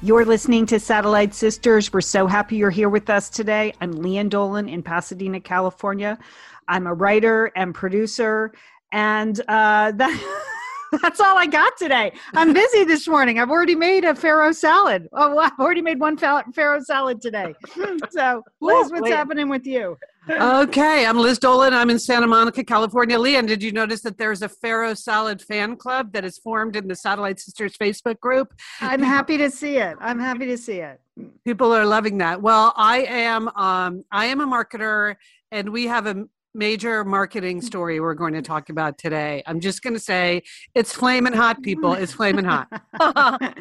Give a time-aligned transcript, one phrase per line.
[0.00, 1.92] You're listening to Satellite Sisters.
[1.92, 3.72] We're so happy you're here with us today.
[3.80, 6.20] I'm Lian Dolan in Pasadena, California.
[6.68, 8.52] I'm a writer and producer,
[8.92, 10.44] and uh, that.
[11.02, 12.12] That's all I got today.
[12.34, 13.38] I'm busy this morning.
[13.38, 15.08] I've already made a farro salad.
[15.12, 17.54] Oh, I've already made one farro salad today.
[18.10, 19.96] So, Liz, what's happening with you?
[20.30, 21.74] okay, I'm Liz Dolan.
[21.74, 23.18] I'm in Santa Monica, California.
[23.18, 26.88] Lian, did you notice that there's a farro salad fan club that is formed in
[26.88, 28.52] the Satellite Sisters Facebook group?
[28.80, 29.96] I'm happy to see it.
[30.00, 31.00] I'm happy to see it.
[31.44, 32.40] People are loving that.
[32.40, 33.48] Well, I am.
[33.48, 35.16] Um, I am a marketer,
[35.50, 37.64] and we have a major marketing mm.
[37.64, 39.42] story we're going to talk about today.
[39.46, 40.42] I'm just going to say
[40.74, 41.94] it's flaming hot, people.
[41.94, 42.68] It's flaming hot.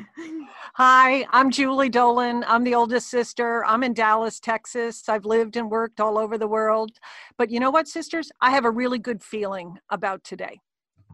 [0.75, 2.43] Hi, I'm Julie Dolan.
[2.47, 3.65] I'm the oldest sister.
[3.65, 5.09] I'm in Dallas, Texas.
[5.09, 6.91] I've lived and worked all over the world.
[7.38, 8.31] But you know what, sisters?
[8.41, 10.59] I have a really good feeling about today.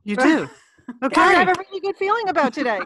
[0.04, 0.50] You do?
[1.02, 1.22] Okay.
[1.22, 2.80] I have a really good feeling about today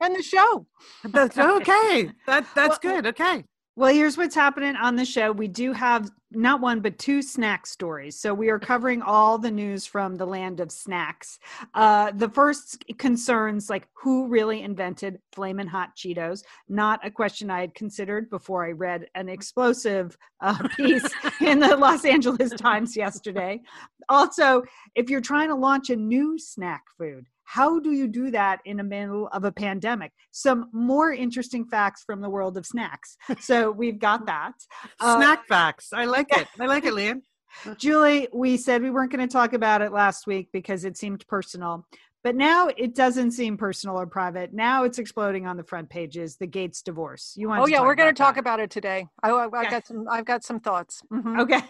[0.00, 0.66] and the show.
[1.04, 2.10] That's okay.
[2.26, 3.06] That that's well, good.
[3.06, 3.44] Okay.
[3.76, 5.32] Well, here's what's happening on the show.
[5.32, 8.16] We do have not one, but two snack stories.
[8.16, 11.40] So we are covering all the news from the land of snacks.
[11.74, 16.44] Uh, the first concerns like who really invented flamin' hot Cheetos.
[16.68, 21.08] Not a question I had considered before I read an explosive uh, piece
[21.40, 23.60] in the Los Angeles Times yesterday.
[24.08, 24.62] Also,
[24.94, 28.78] if you're trying to launch a new snack food, how do you do that in
[28.78, 30.12] the middle of a pandemic?
[30.32, 33.16] Some more interesting facts from the world of snacks.
[33.40, 34.52] So we've got that.
[35.00, 35.92] Uh, Snack facts.
[35.92, 36.46] I like it.
[36.58, 37.22] I like it, Lian.
[37.78, 41.26] Julie, we said we weren't going to talk about it last week because it seemed
[41.26, 41.86] personal.
[42.22, 44.54] But now it doesn't seem personal or private.
[44.54, 46.36] Now it's exploding on the front pages.
[46.36, 47.34] The Gates divorce.
[47.36, 47.62] You want?
[47.62, 49.06] Oh yeah, we're going to talk about it today.
[49.22, 50.06] I, I, I got some.
[50.10, 51.02] I've got some thoughts.
[51.12, 51.40] Mm-hmm.
[51.40, 51.60] Okay.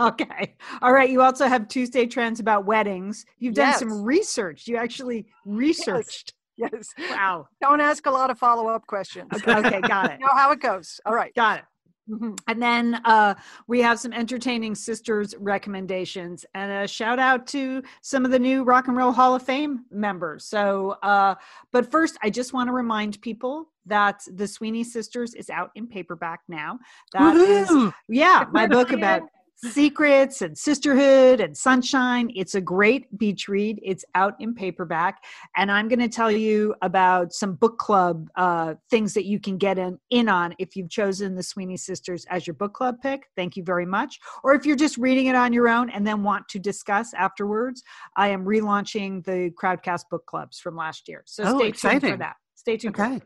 [0.00, 0.54] Okay.
[0.80, 1.10] All right.
[1.10, 3.26] You also have Tuesday trends about weddings.
[3.38, 3.80] You've done yes.
[3.80, 4.66] some research.
[4.66, 6.34] You actually researched.
[6.56, 6.70] Yes.
[6.96, 7.10] yes.
[7.10, 7.48] Wow.
[7.60, 9.28] Don't ask a lot of follow up questions.
[9.32, 10.20] Okay, okay, got it.
[10.20, 11.00] know how it goes.
[11.04, 11.34] All right.
[11.34, 11.64] Got it.
[12.10, 12.34] Mm-hmm.
[12.48, 13.34] And then uh,
[13.68, 18.64] we have some entertaining sisters recommendations and a shout out to some of the new
[18.64, 20.44] Rock and Roll Hall of Fame members.
[20.44, 21.36] So, uh,
[21.72, 25.86] but first, I just want to remind people that the Sweeney Sisters is out in
[25.86, 26.78] paperback now.
[27.12, 27.86] That Woo-hoo!
[27.86, 29.22] is, yeah, my book about
[29.62, 32.30] secrets and sisterhood and sunshine.
[32.34, 33.78] It's a great beach read.
[33.82, 35.22] It's out in paperback.
[35.56, 39.58] And I'm going to tell you about some book club uh, things that you can
[39.58, 43.26] get in, in on if you've chosen the Sweeney Sisters as your book club pick.
[43.36, 44.18] Thank you very much.
[44.42, 47.82] Or if you're just reading it on your own and then want to discuss afterwards,
[48.16, 51.22] I am relaunching the Crowdcast book clubs from last year.
[51.26, 52.00] So oh, stay exciting.
[52.00, 52.36] tuned for that.
[52.54, 52.98] Stay tuned.
[52.98, 53.20] Okay.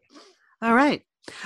[0.63, 1.03] All right.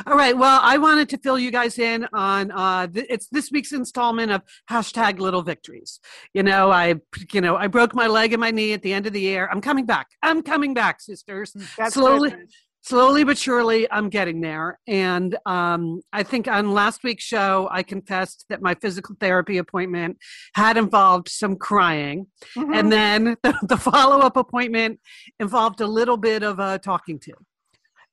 [0.06, 0.36] All right.
[0.36, 4.32] Well, I wanted to fill you guys in on uh, th- it's this week's installment
[4.32, 6.00] of hashtag Little Victories.
[6.34, 6.96] You know, I
[7.32, 9.48] you know I broke my leg and my knee at the end of the year.
[9.50, 10.08] I'm coming back.
[10.22, 11.52] I'm coming back, sisters.
[11.52, 12.34] Mm, that's slowly.
[12.82, 14.78] Slowly but surely, I'm getting there.
[14.86, 20.16] And um, I think on last week's show, I confessed that my physical therapy appointment
[20.54, 22.28] had involved some crying.
[22.56, 22.72] Mm-hmm.
[22.72, 25.00] And then the, the follow up appointment
[25.38, 27.32] involved a little bit of a talking to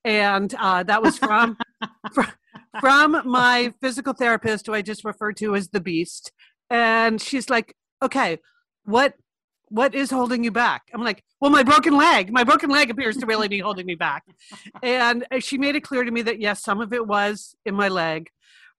[0.06, 1.58] and uh, that was from,
[2.14, 2.28] from
[2.80, 6.32] from my physical therapist, who I just referred to as the Beast.
[6.70, 8.38] And she's like, "Okay,
[8.84, 9.14] what
[9.68, 12.32] what is holding you back?" I'm like, "Well, my broken leg.
[12.32, 14.24] My broken leg appears to really be holding me back."
[14.82, 17.88] And she made it clear to me that yes, some of it was in my
[17.88, 18.30] leg,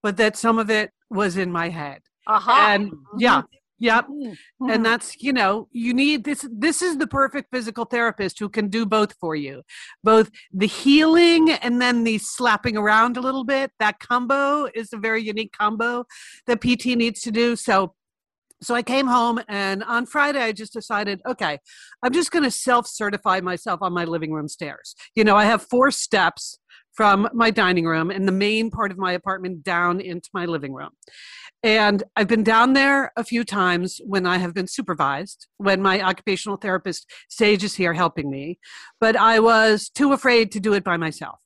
[0.02, 2.02] but that some of it was in my head.
[2.26, 2.52] Uh-huh.
[2.52, 3.42] And yeah,
[3.80, 4.08] Yep.
[4.08, 4.70] Mm-hmm.
[4.70, 8.70] And that's, you know, you need this this is the perfect physical therapist who can
[8.70, 9.64] do both for you.
[10.04, 13.72] Both the healing and then the slapping around a little bit.
[13.80, 16.06] That combo is a very unique combo
[16.48, 17.56] that PT needs to do.
[17.56, 17.94] So
[18.62, 21.60] so I came home and on Friday I just decided, okay,
[22.02, 24.96] I'm just going to self-certify myself on my living room stairs.
[25.14, 26.58] You know, I have four steps
[26.98, 30.74] from my dining room and the main part of my apartment down into my living
[30.74, 30.90] room.
[31.64, 36.02] And I've been down there a few times when I have been supervised, when my
[36.02, 38.60] occupational therapist Sage is here helping me.
[39.00, 41.38] But I was too afraid to do it by myself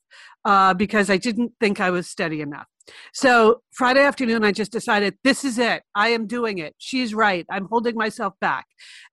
[0.44, 2.66] uh, because I didn't think I was steady enough.
[3.12, 5.82] So Friday afternoon, I just decided this is it.
[5.94, 6.74] I am doing it.
[6.78, 7.46] She's right.
[7.50, 8.66] I'm holding myself back.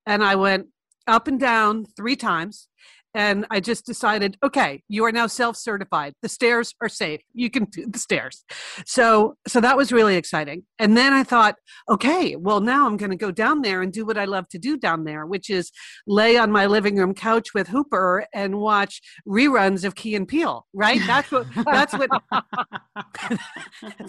[0.05, 0.67] And I went
[1.05, 2.67] up and down three times.
[3.13, 6.13] And I just decided, okay, you are now self-certified.
[6.21, 7.21] The stairs are safe.
[7.33, 8.45] You can do the stairs.
[8.85, 10.63] So, so that was really exciting.
[10.77, 11.55] And then I thought,
[11.89, 14.59] okay, well now I'm going to go down there and do what I love to
[14.59, 15.71] do down there, which is
[16.07, 20.65] lay on my living room couch with Hooper and watch reruns of Key and Peele.
[20.73, 21.01] Right?
[21.07, 21.47] That's what.
[21.65, 22.09] That's what.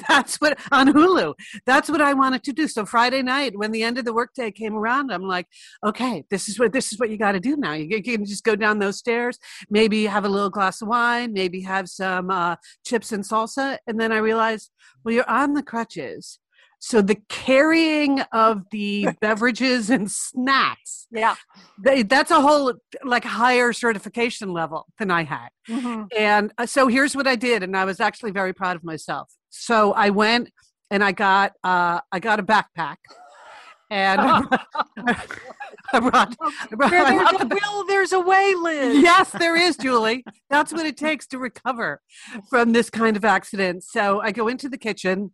[0.09, 1.35] that's what on Hulu.
[1.67, 2.69] That's what I wanted to do.
[2.69, 5.47] So Friday night, when the end of the workday came around, I'm like,
[5.85, 7.73] okay, this is what this is what you got to do now.
[7.73, 9.39] You, you can just go down those stairs,
[9.69, 13.79] maybe have a little glass of wine, maybe have some uh, chips and salsa.
[13.87, 14.71] And then I realized,
[15.05, 16.39] well, you're on the crutches.
[16.83, 21.35] So the carrying of the beverages and snacks, Yeah.
[21.79, 22.73] they, that's a whole
[23.05, 25.49] like higher certification level than I had.
[25.69, 26.07] Mhm.
[26.17, 29.31] And uh, so here's what I did, and I was actually very proud of myself.
[29.51, 30.51] So I went
[30.91, 32.97] and I got uh, I got a backpack,
[33.91, 34.61] and I brought,
[35.93, 36.37] I brought,
[36.73, 39.03] I brought- there's brought a will, there's a way, Liz.
[39.03, 40.25] yes, there is, Julie.
[40.49, 42.01] That's what it takes to recover
[42.49, 43.83] from this kind of accident.
[43.85, 45.33] So I go into the kitchen.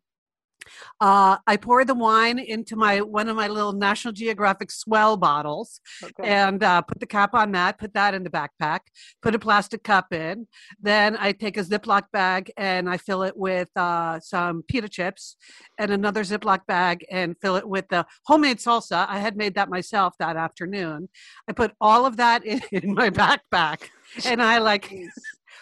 [1.01, 5.81] Uh, I pour the wine into my one of my little National Geographic S'well bottles
[6.03, 6.29] Okay.
[6.29, 7.79] and uh, put the cap on that.
[7.79, 8.81] Put that in the backpack.
[9.23, 10.47] Put a plastic cup in.
[10.81, 15.37] Then I take a Ziploc bag and I fill it with uh, some pita chips,
[15.79, 19.07] and another Ziploc bag and fill it with the homemade salsa.
[19.09, 21.09] I had made that myself that afternoon.
[21.49, 23.89] I put all of that in, in my backpack,
[24.25, 24.93] and I like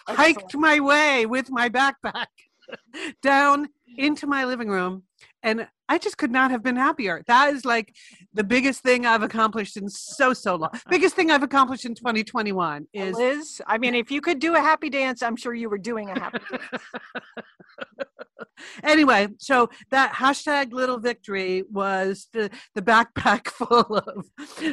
[0.07, 2.27] hiked my way with my backpack
[3.21, 5.03] down into my living room
[5.43, 7.93] and i just could not have been happier that is like
[8.33, 12.87] the biggest thing i've accomplished in so so long biggest thing i've accomplished in 2021
[12.93, 15.77] is Liz, I mean, if you could do a happy dance, I'm sure you were
[15.77, 16.83] doing a happy dance.
[18.83, 24.25] anyway so that hashtag little victory was the the backpack full of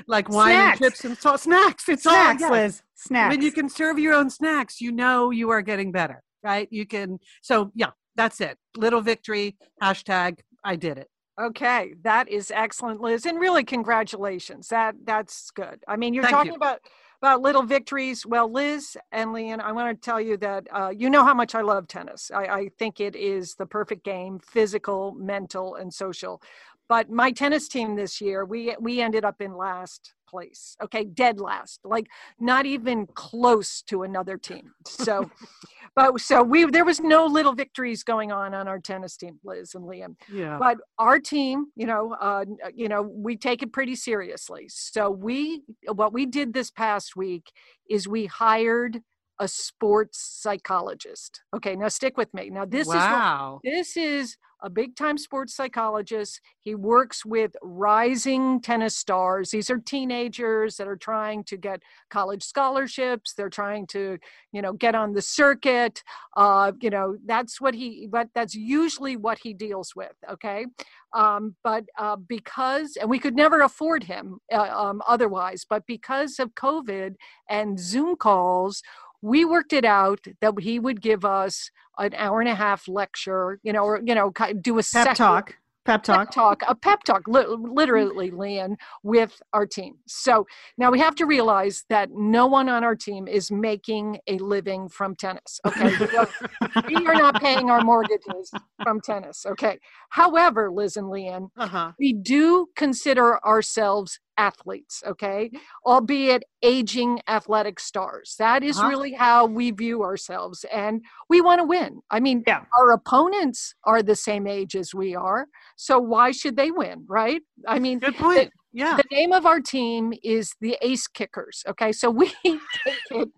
[0.07, 0.81] like wine Snacks.
[0.81, 2.51] and chips and salt snacks it's all Snacks, yes.
[2.51, 2.83] Liz.
[2.95, 3.33] Snacks.
[3.35, 6.87] when you can serve your own snacks you know you are getting better right you
[6.87, 11.09] can so yeah that's it little victory hashtag i did it
[11.41, 14.69] Okay, that is excellent, Liz, and really congratulations.
[14.69, 15.83] That that's good.
[15.89, 16.57] I mean, you're Thank talking you.
[16.57, 16.81] about
[17.23, 18.27] about little victories.
[18.27, 21.55] Well, Liz and Lian, I want to tell you that uh, you know how much
[21.55, 22.31] I love tennis.
[22.35, 26.43] I, I think it is the perfect game, physical, mental, and social.
[26.89, 30.77] But my tennis team this year, we we ended up in last place.
[30.83, 32.07] Okay, dead last, like
[32.41, 34.73] not even close to another team.
[34.87, 35.31] So,
[35.95, 39.75] but so we there was no little victories going on on our tennis team, Liz
[39.75, 42.45] and Lian yeah but our team you know uh,
[42.75, 45.63] you know we take it pretty seriously so we
[45.93, 47.53] what we did this past week
[47.89, 49.01] is we hired
[49.39, 51.43] a sports psychologist.
[51.55, 52.51] Okay now stick with me.
[52.51, 53.61] Now this is wow.
[53.65, 56.41] this is a big time sports psychologist.
[56.61, 59.51] He works with rising tennis stars.
[59.51, 63.35] These are teenagers that are trying to get college scholarships.
[63.35, 64.19] They're trying to
[64.53, 66.03] you know get on the circuit.
[66.37, 70.67] Uh, you know that's what he but that's usually what he deals with okay?
[71.15, 76.39] Um, but uh, because and we could never afford him uh, um, otherwise but because
[76.39, 77.17] of covid
[77.51, 78.83] and zoom calls
[79.23, 83.59] we worked it out that he would give us an hour and a half lecture
[83.63, 85.57] you know or you know do a pep second talk.
[85.85, 86.27] Pep talk.
[86.27, 89.97] pep talk, a pep talk, li- literally, Lian, with our team.
[90.07, 90.47] So
[90.79, 94.89] now we have to realize that no one on our team is making a living
[94.89, 95.59] from tennis.
[95.67, 98.53] Okay, we, we are not paying our mortgages
[98.85, 99.45] from tennis.
[99.45, 99.81] Okay.
[100.11, 104.19] However, Liz and Lian, uh-huh we do consider ourselves
[104.49, 105.51] athletes, okay,
[105.87, 108.29] albeit aging athletic stars.
[108.39, 108.89] That is Uh-huh.
[108.93, 110.95] really how we view ourselves, and
[111.33, 111.91] we want to win.
[112.11, 112.63] I mean, Yeah.
[112.79, 115.43] our opponents are the same age as we are,
[115.77, 117.43] so why should they win, right?
[117.75, 120.05] I mean, good point yeah the name of our team
[120.37, 123.29] is the Ace Kickers, okay, so we take it.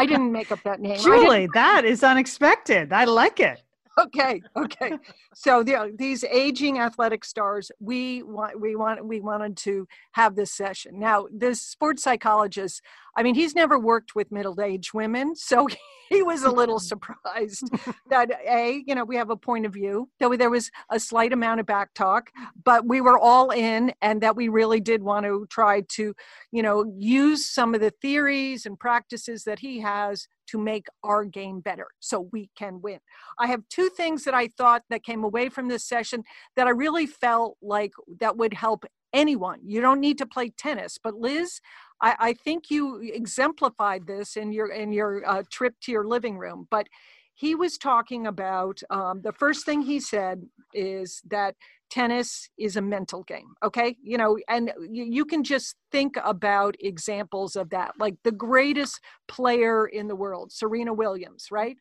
[0.00, 0.96] I didn't make up that name.
[1.06, 2.92] Julie, that is unexpected.
[2.92, 3.58] I like it.
[3.98, 4.92] Okay okay.
[5.34, 10.36] So the, uh, these aging athletic stars we want we want we wanted to have
[10.36, 10.98] this session.
[10.98, 12.82] Now this sports psychologist
[13.16, 15.66] i mean he's never worked with middle-aged women so
[16.08, 17.68] he was a little surprised
[18.10, 21.32] that a you know we have a point of view that there was a slight
[21.32, 22.30] amount of back talk
[22.64, 26.14] but we were all in and that we really did want to try to
[26.52, 31.24] you know use some of the theories and practices that he has to make our
[31.24, 32.98] game better so we can win
[33.38, 36.24] I have two things that I thought that came away from this session
[36.56, 39.60] that I really felt like that would help anyone.
[39.64, 41.60] You don't need to play tennis, but Liz,
[42.02, 46.38] I, I think you exemplified this in your in your uh, trip to your living
[46.38, 46.66] room.
[46.70, 46.86] But
[47.34, 51.54] he was talking about um, the first thing he said is that
[51.90, 53.96] tennis is a mental game okay?
[54.02, 59.86] You know and you, can just think about examples of that like the greatest player
[59.86, 61.76] in the world serena williams right?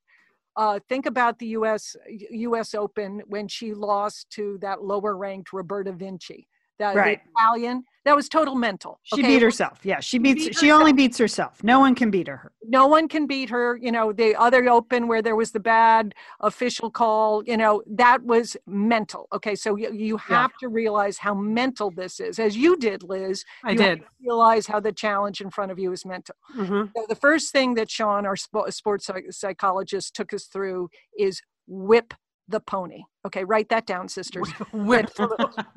[0.58, 1.96] Uh, think about the us
[2.32, 6.48] us open when she lost to that lower ranked roberta vinci
[6.80, 7.22] that right.
[7.36, 7.84] Italian.
[8.06, 9.00] That was total mental.
[9.02, 9.80] She beat herself.
[9.84, 10.44] Yeah, she beats.
[10.44, 11.64] She, beat she only beats herself.
[11.64, 12.52] No one can beat her.
[12.64, 13.78] No one can beat her.
[13.82, 17.44] You know, the other Open where there was the bad official call.
[17.46, 19.28] You know, that was mental.
[19.34, 20.68] Okay, so you, you have yeah.
[20.68, 23.44] to realize how mental this is, as you did, Liz.
[23.64, 26.36] I did realize how the challenge in front of you is mental.
[26.56, 26.92] Mm-hmm.
[26.96, 32.14] So the first thing that Sean, our sports psychologist, took us through is whip
[32.48, 33.04] the pony.
[33.26, 34.50] Okay, write that down, sisters.
[34.72, 35.10] Whip,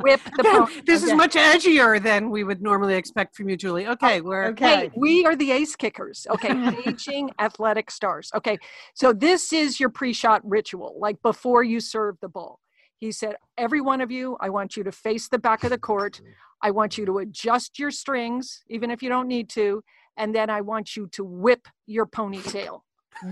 [0.00, 0.82] whip the pony.
[0.84, 1.12] This okay.
[1.12, 3.86] is much edgier than we would normally expect from you, Julie.
[3.86, 4.66] Okay, oh, we're okay.
[4.66, 6.26] Hey, we are the ace kickers.
[6.30, 8.30] Okay, aging athletic stars.
[8.34, 8.58] Okay,
[8.94, 12.60] so this is your pre-shot ritual, like before you serve the ball.
[12.98, 15.78] He said, "Every one of you, I want you to face the back of the
[15.78, 16.20] court.
[16.60, 19.82] I want you to adjust your strings, even if you don't need to,
[20.16, 22.80] and then I want you to whip your ponytail.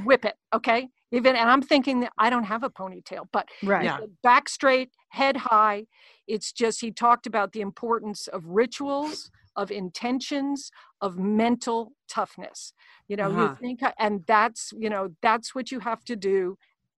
[0.05, 0.37] Whip it.
[0.55, 3.99] Okay." Even and i'm thinking that i don't have a ponytail but right yeah.
[4.23, 5.85] back straight head high
[6.27, 10.71] it's just he talked about the importance of rituals of intentions
[11.01, 12.73] of mental toughness
[13.09, 13.41] you know uh-huh.
[13.43, 16.57] you think and that's you know that's what you have to do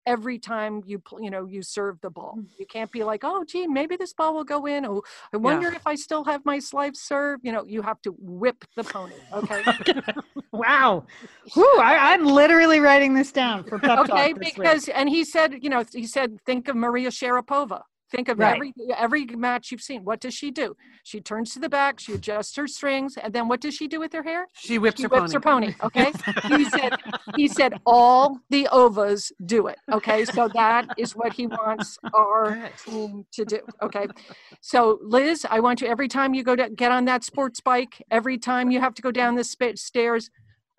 [0.08, 2.36] every time you you know you serve the ball.
[2.38, 2.46] Mm.
[2.58, 4.86] You can't be like, oh, gee, maybe this ball will go in.
[4.86, 5.76] Oh, I wonder yeah.
[5.76, 7.40] if I still have my slice serve.
[7.42, 9.14] You know, you have to whip the pony.
[9.32, 9.62] Okay.
[10.52, 11.04] wow.
[11.54, 14.96] Whew, I, am literally writing this down for pep Okay, because week.
[14.96, 17.82] and he said, you know, he said, think of Maria Sharapova.
[18.10, 18.54] Think of right.
[18.54, 20.04] every every match you've seen.
[20.04, 20.76] What does she do?
[21.04, 24.00] She turns to the back, she adjusts her strings, and then what does she do
[24.00, 24.48] with her hair?
[24.54, 25.34] She whips, she her, whips pony.
[25.34, 25.74] her pony.
[25.82, 26.12] Okay.
[26.56, 26.92] he said
[27.36, 29.78] he said all the ovas do it.
[29.92, 30.24] Okay.
[30.24, 33.60] So that is what he wants our team to do.
[33.82, 34.06] Okay.
[34.62, 38.02] So Liz, I want you every time you go to get on that sports bike,
[38.10, 40.30] every time you have to go down the stairs,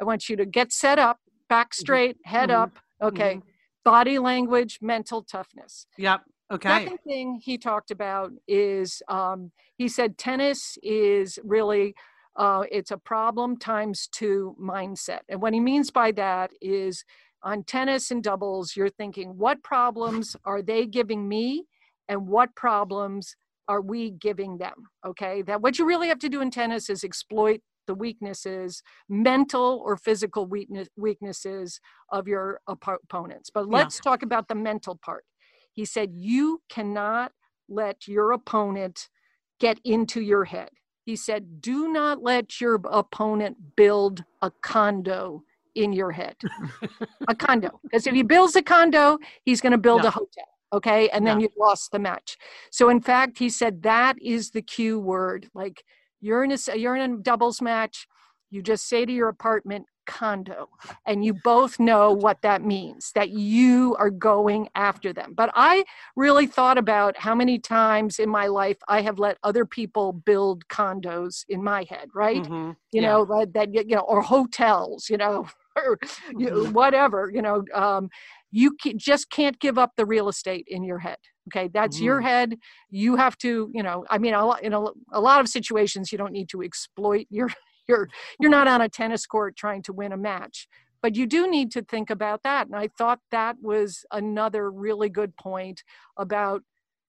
[0.01, 1.81] I want you to get set up, back mm-hmm.
[1.81, 2.62] straight, head mm-hmm.
[2.62, 2.79] up.
[3.01, 3.36] Okay.
[3.36, 3.50] Mm-hmm.
[3.86, 5.86] Body language, mental toughness.
[5.98, 6.21] Yep.
[6.51, 6.84] Okay.
[6.86, 11.94] Second thing he talked about is um, he said tennis is really
[12.36, 17.03] uh, it's a problem times two mindset, and what he means by that is
[17.44, 21.65] on tennis and doubles, you're thinking what problems are they giving me,
[22.08, 23.36] and what problems
[23.68, 24.74] are we giving them?
[25.06, 29.82] Okay, that what you really have to do in tennis is exploit the weaknesses, mental
[29.84, 31.79] or physical weakness, weaknesses
[32.12, 33.50] of your opponents.
[33.51, 34.12] But let's yeah.
[34.12, 35.24] talk about the mental part.
[35.79, 37.31] He said, You cannot
[37.69, 39.07] let your opponent
[39.62, 40.71] get into your head.
[41.05, 45.41] He said, Do not let your opponent build a condo
[45.75, 46.36] in your head.
[47.29, 47.79] a condo.
[47.81, 50.43] Because if he builds a condo, he's going to build a hotel.
[50.74, 51.07] Okay.
[51.12, 52.38] And then you've lost the match.
[52.71, 55.48] So, in fact, he said that is the cue word.
[55.53, 55.86] Like
[56.19, 58.05] you're in a, you're in a doubles match.
[58.50, 60.67] You just say to your apartment, condo
[61.05, 65.85] and you both know what that means that you are going after them but i
[66.15, 70.67] really thought about how many times in my life i have let other people build
[70.67, 72.71] condos in my head right mm-hmm.
[72.91, 73.01] you yeah.
[73.01, 75.99] know that you know or hotels you know or
[76.35, 76.73] you mm-hmm.
[76.73, 78.09] whatever you know um,
[78.51, 82.05] you can, just can't give up the real estate in your head okay that's mm-hmm.
[82.05, 82.55] your head
[82.89, 86.11] you have to you know i mean a lot, in a, a lot of situations
[86.11, 87.49] you don't need to exploit your
[87.89, 88.08] you're
[88.39, 90.67] you're not on a tennis court trying to win a match.
[91.01, 92.67] But you do need to think about that.
[92.67, 95.84] And i thought that was another really good point
[96.17, 96.62] about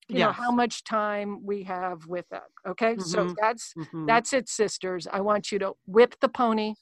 [0.07, 0.27] you yes.
[0.27, 2.49] know how much time we have with that.
[2.67, 2.93] Okay?
[2.93, 3.01] Mm-hmm.
[3.01, 4.05] so that's mm-hmm.
[4.07, 5.07] that's it sisters.
[5.11, 6.73] I want you to whip the pony.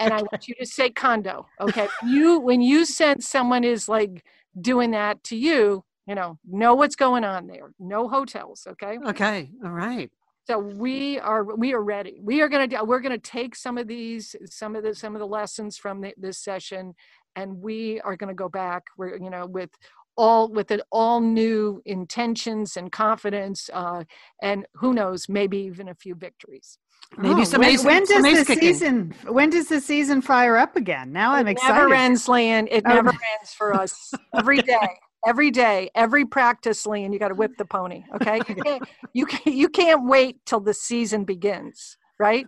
[0.00, 1.46] And i want you to say condo.
[1.60, 1.88] Okay?
[2.06, 4.24] You when you sense someone is like
[4.60, 7.70] doing that to you you know know what's going on there.
[7.78, 8.66] No hotels.
[8.70, 8.98] Okay?
[9.06, 9.50] Okay.
[9.64, 10.10] All right
[10.48, 12.18] so we are we are ready.
[12.22, 15.14] We are going to we're going to take some of these some of the some
[15.14, 16.94] of the lessons from the, this session
[17.36, 18.84] and we are going to go back.
[18.96, 19.70] We're you know with
[20.16, 24.04] all with it all new intentions and confidence uh,
[24.40, 26.78] and who knows maybe even a few victories.
[27.18, 28.72] Maybe oh, some when, when does the kicking.
[28.72, 31.12] season when does the season fire up again?
[31.12, 31.74] Now it i'm excited.
[31.74, 32.94] never ends land it oh.
[32.94, 34.14] never ends for us.
[34.34, 38.04] Every day every day, every practice, Lian, you got to whip the pony.
[38.14, 42.46] Okay, you can't, you can't, you can't wait till the season begins, right?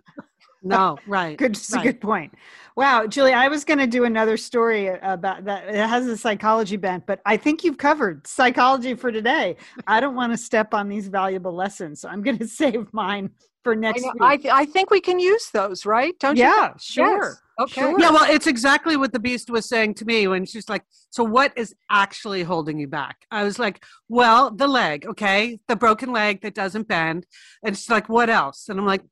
[0.63, 1.37] No, right.
[1.37, 1.83] good, right.
[1.83, 2.33] good point.
[2.75, 5.67] Wow, Julie, I was going to do another story about that.
[5.67, 9.57] It has a psychology bent, but I think you've covered psychology for today.
[9.87, 13.31] I don't want to step on these valuable lessons, so I'm going to save mine
[13.63, 14.21] for I, next know- week.
[14.21, 16.17] I, th- I think we can use those, right?
[16.19, 16.43] Don't you?
[16.43, 17.23] yeah, sure.
[17.23, 17.41] Yes.
[17.59, 17.81] Okay.
[17.81, 17.99] Sure.
[17.99, 21.23] Yeah, well, it's exactly what the beast was saying to me when she's like, So,
[21.23, 23.17] what is actually holding you back?
[23.29, 27.27] I was like, Well, the leg, okay, the broken leg that doesn't bend.
[27.63, 28.67] And she's like, What else?
[28.67, 29.03] And I'm like,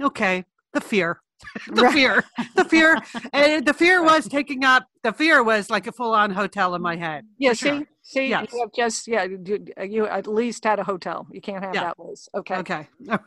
[0.00, 1.20] Okay, the fear.
[1.68, 1.92] the Right.
[1.92, 2.24] fear.
[2.54, 2.96] The fear.
[3.34, 6.80] and the fear was taking up, the fear was like a full on hotel in
[6.82, 7.26] my head.
[7.38, 7.82] Yeah, for sure.
[8.10, 8.52] See, see, Yes.
[8.52, 11.26] you have just yeah, you, you at least had a hotel.
[11.30, 11.84] You can't have Yeah.
[11.84, 12.28] that, Liz.
[12.34, 12.56] Okay.
[12.56, 12.88] Okay.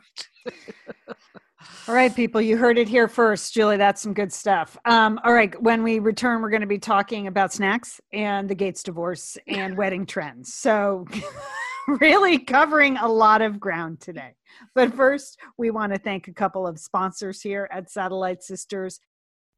[1.88, 3.78] All right, people, you heard it here first, Julie.
[3.78, 4.76] That's some good stuff.
[4.84, 8.54] Um, all right, when we return, we're going to be talking about snacks and the
[8.54, 10.52] Gates divorce and wedding trends.
[10.52, 11.06] So,
[11.88, 14.34] really covering a lot of ground today.
[14.74, 19.00] But first, we want to thank a couple of sponsors here at Satellite Sisters.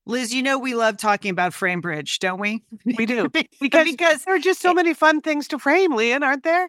[0.06, 2.62] Liz, you know we love talking about FrameBridge, don't we?
[2.84, 3.28] We do.
[3.32, 6.68] because, Because, because there are just so many fun things to frame, Lian, aren't there?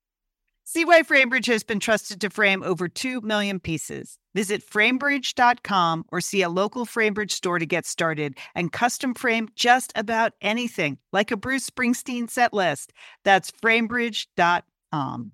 [0.73, 4.17] See why FrameBridge has been trusted to frame over 2 million pieces.
[4.33, 9.91] Visit framebridge.com or see a local FrameBridge store to get started and custom frame just
[9.97, 12.93] about anything, like a Bruce Springsteen set list.
[13.25, 15.31] That's framebridge.com.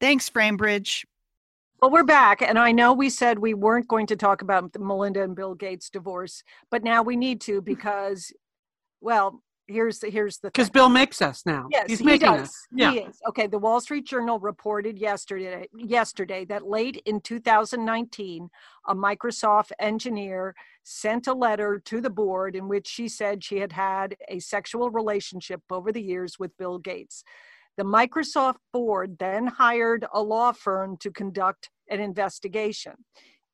[0.00, 1.04] Thanks, FrameBridge.
[1.82, 5.22] Well, we're back, and I know we said we weren't going to talk about Melinda
[5.22, 8.32] and Bill Gates divorce, but now we need to because,
[9.02, 10.70] well, here's the here's the Because.
[10.70, 11.66] Bill makes us now.
[11.70, 12.40] Yes, He's he does.
[12.48, 12.66] us.
[12.72, 12.92] Yeah.
[12.92, 13.20] He is.
[13.28, 18.48] Okay, the Wall Street Journal reported yesterday yesterday that late in 2019,
[18.88, 23.72] a Microsoft engineer sent a letter to the board in which she said she had
[23.72, 27.22] had a sexual relationship over the years with Bill Gates.
[27.76, 32.94] The Microsoft board then hired a law firm to conduct an investigation.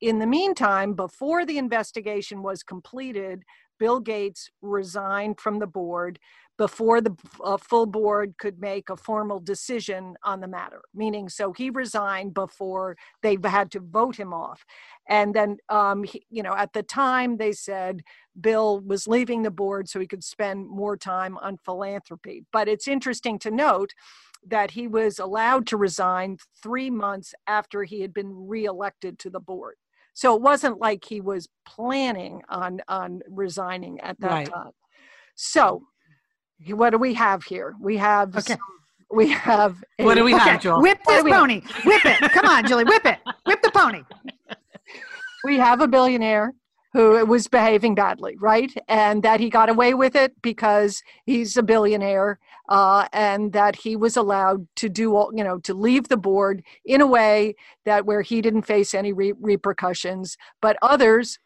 [0.01, 3.43] In the meantime, before the investigation was completed,
[3.79, 6.19] Bill Gates resigned from the board
[6.57, 10.81] before the uh, full board could make a formal decision on the matter.
[10.93, 14.65] Meaning, so he resigned before they had to vote him off.
[15.09, 18.01] And then, um, he, you know, at the time they said
[18.39, 22.45] Bill was leaving the board so he could spend more time on philanthropy.
[22.53, 23.91] But it's interesting to note
[24.47, 29.39] that he was allowed to resign three months after he had been reelected to the
[29.39, 29.75] board.
[30.15, 34.49] So it wasn't like he was planning on on resigning at that Right.
[34.51, 34.71] time.
[35.35, 35.83] So
[36.69, 37.75] what do we have here?
[37.81, 38.53] We have Okay.
[38.53, 38.59] some-
[39.11, 40.81] we have a- What do we Okay, have, Joel?
[40.81, 41.39] whip this we have?
[41.41, 41.61] pony.
[41.85, 42.31] Whip it.
[42.31, 42.85] Come on, Julie.
[42.85, 43.19] Whip it.
[43.45, 44.03] Whip the pony.
[45.43, 46.53] we have a billionaire
[46.93, 48.71] who was behaving badly, right?
[48.87, 53.95] And that he got away with it because he's a billionaire, uh, and that he
[53.95, 58.05] was allowed to do all, you know, to leave the board in a way that
[58.05, 60.37] where he didn't face any re- repercussions.
[60.61, 61.39] But others,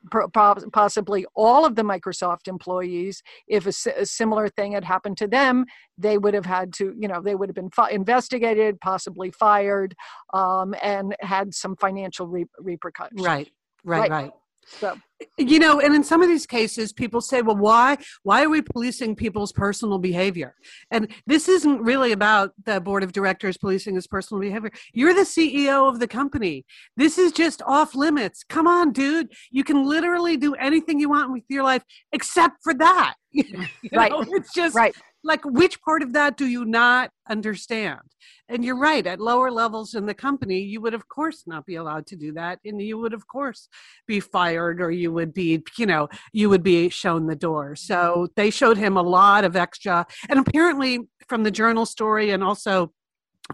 [0.74, 5.66] possibly all of the Microsoft employees, if a, a similar thing had happened to them,
[5.98, 9.96] they would have had to, you know, they would have been fi- investigated, possibly fired,
[10.34, 13.22] um, and had some financial re- repercussions.
[13.22, 13.50] Right,
[13.84, 14.12] right, Right.
[14.12, 14.32] right.
[14.66, 14.98] So.
[15.38, 17.98] You know, and in some of these cases, people say, "Well, why?
[18.24, 20.56] Why are we policing people's personal behavior?"
[20.92, 24.72] And this isn't really about the board of directors policing his personal behavior.
[24.94, 26.66] You're the CEO of the company.
[26.96, 28.44] This is just off limits.
[28.48, 29.32] Come on, dude.
[29.52, 33.16] You can literally do anything you want with your life except for that.
[33.34, 34.12] You Right.
[34.12, 34.96] know, It's just Right.
[35.24, 38.00] Like which part of that do you not understand
[38.48, 41.76] and you're right at lower levels in the company you would of course not be
[41.76, 43.68] allowed to do that and you would of course
[44.08, 48.28] be fired or you would be you know you would be shown the door so
[48.36, 52.92] they showed him a lot of extra and apparently from the journal story and also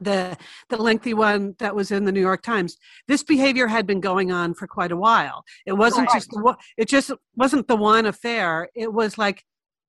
[0.01, 0.38] the
[0.69, 2.75] the lengthy one that was in the New York Times.
[3.08, 5.45] This behavior had been going on for quite a while.
[5.65, 6.15] It wasn't Right.
[6.17, 8.67] just the one- it just wasn't the one affair.
[8.75, 9.45] It was like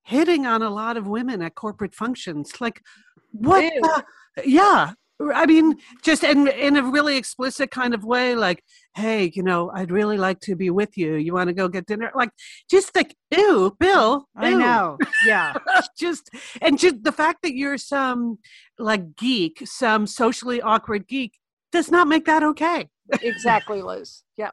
[0.07, 2.61] hitting on a lot of women at corporate functions.
[2.61, 2.81] Like
[3.33, 3.65] what?
[3.65, 3.83] Ew.
[4.45, 4.93] yeah.
[5.35, 8.63] I mean, just in in a really explicit kind of way, like,
[8.95, 11.15] hey, you know, I'd really like to be with you.
[11.15, 12.11] You want to go get dinner?
[12.15, 12.31] Like,
[12.71, 14.27] just like, ew, Bill.
[14.37, 14.99] I know.
[15.27, 15.55] Yeah.
[15.99, 16.29] just
[16.61, 18.39] and just the fact that you're some
[18.79, 21.39] like geek, some socially awkward geek,
[21.73, 22.89] does not make that okay.
[23.23, 24.23] exactly, Liz.
[24.37, 24.51] Yeah.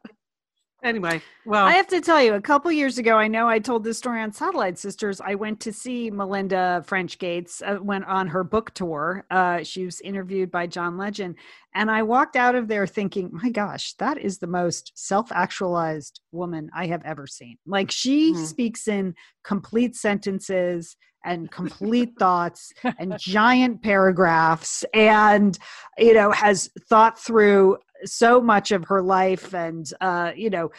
[0.83, 3.85] Anyway, well, I have to tell you, a couple years ago, I know I told
[3.85, 5.21] this story on Satellite Sisters.
[5.21, 9.25] I went to see Melinda French Gates, uh, went on her book tour.
[9.31, 11.35] Uh, she was interviewed by John Legend.
[11.73, 16.19] And I walked out of there thinking, my gosh, that is the most self actualized
[16.33, 17.57] woman I have ever seen.
[17.65, 18.45] Like she Mhm.
[18.45, 25.57] speaks in complete sentences and complete thoughts and giant paragraphs and,
[25.97, 30.71] you know, has thought through so much of her life and, uh, you know,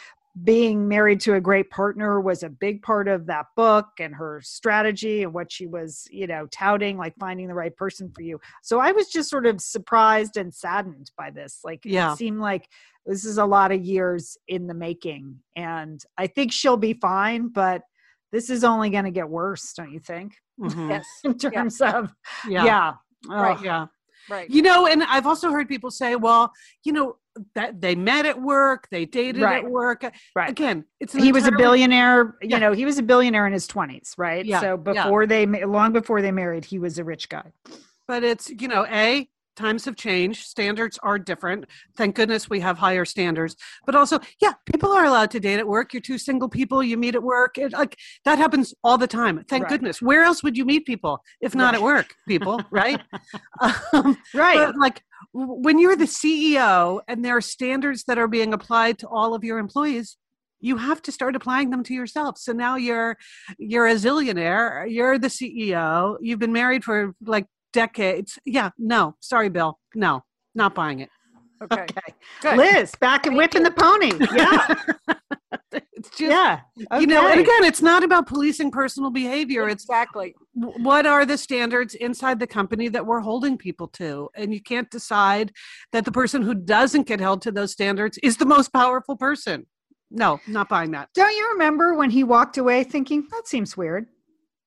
[0.43, 4.41] being married to a great partner was a big part of that book and her
[4.43, 8.37] strategy and what she was, you know, touting, like finding the right person for you.
[8.61, 11.61] So I was just sort of surprised and saddened by this.
[11.63, 12.11] Like, Yeah.
[12.11, 12.67] it seemed like
[13.05, 15.39] this is a lot of years in the making.
[15.55, 17.83] And I think she'll be fine, but
[18.35, 20.35] this is only going to get worse, don't you think?
[20.59, 21.05] mhm, Yes.
[21.23, 22.13] In terms of,
[22.47, 22.93] yeah, yeah.
[23.27, 23.57] Right.
[23.57, 23.63] Ugh.
[23.63, 23.85] yeah.
[24.29, 24.49] Right.
[24.49, 26.51] You know, and I've also heard people say, well,
[26.83, 27.17] you know,
[27.53, 29.63] that they met at work, they dated Right.
[29.63, 30.03] at work.
[30.35, 30.49] Right.
[30.49, 32.59] Again, it's he was a billionaire you Yeah.
[32.59, 35.03] know he was a billionaire in his 20s right Yeah, so yeah.
[35.03, 37.51] before they long before they married he was a rich guy
[38.07, 41.65] but it's you know a times have changed standards are different.
[41.97, 43.55] Thank goodness we have higher standards.
[43.85, 45.93] But also yeah people are allowed to date at work.
[45.93, 47.57] You're two single people you meet at work.
[47.57, 49.43] It, like that happens all the time.
[49.47, 49.69] Thank Right.
[49.69, 50.01] goodness.
[50.01, 51.75] Where else would you meet people if not Right.
[51.75, 53.01] at work people right?
[53.61, 54.57] Um, right.
[54.67, 55.01] but like
[55.33, 59.43] when you're the ceo and there are standards that are being applied to all of
[59.43, 60.17] your employees
[60.61, 62.37] you have to start applying them to yourself.
[62.39, 63.17] So now you're
[63.57, 68.39] you're a zillionaire you're the ceo you've been married for like decades.
[68.45, 69.79] Yeah no sorry bill.
[69.93, 70.23] No
[70.55, 71.09] not buying it.
[71.63, 71.81] Okay.
[71.83, 72.13] okay.
[72.41, 72.57] Good.
[72.57, 74.11] liz back and whipping the pony.
[74.35, 74.75] Yeah.
[75.93, 76.59] It's just yeah
[76.99, 79.67] you know and again it's not about policing personal behavior.
[79.69, 80.35] Exactly.
[80.59, 84.29] w- what are the standards inside the company that we're holding people to?
[84.35, 85.51] And you can't decide
[85.91, 89.65] that the person who doesn't get held to those standards is the most powerful person.
[90.11, 91.09] No not buying that.
[91.13, 94.07] Don't you remember when he walked away thinking that seems weird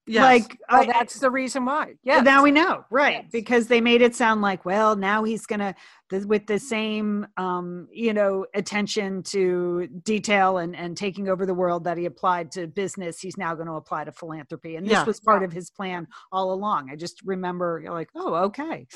[0.09, 0.23] yes.
[0.23, 1.95] like Oh, I- that's the reason why.
[2.03, 2.21] Yeah.
[2.21, 3.31] now we know right Yes.
[3.33, 5.75] because they made it sound like well now he's gonna
[6.11, 11.55] th- with the same um you know attention to detail and and taking over the
[11.55, 14.93] world that he applied to business he's now going to apply to philanthropy and this
[14.93, 15.05] Yeah.
[15.05, 18.87] was part of his plan all along i just remember like oh okay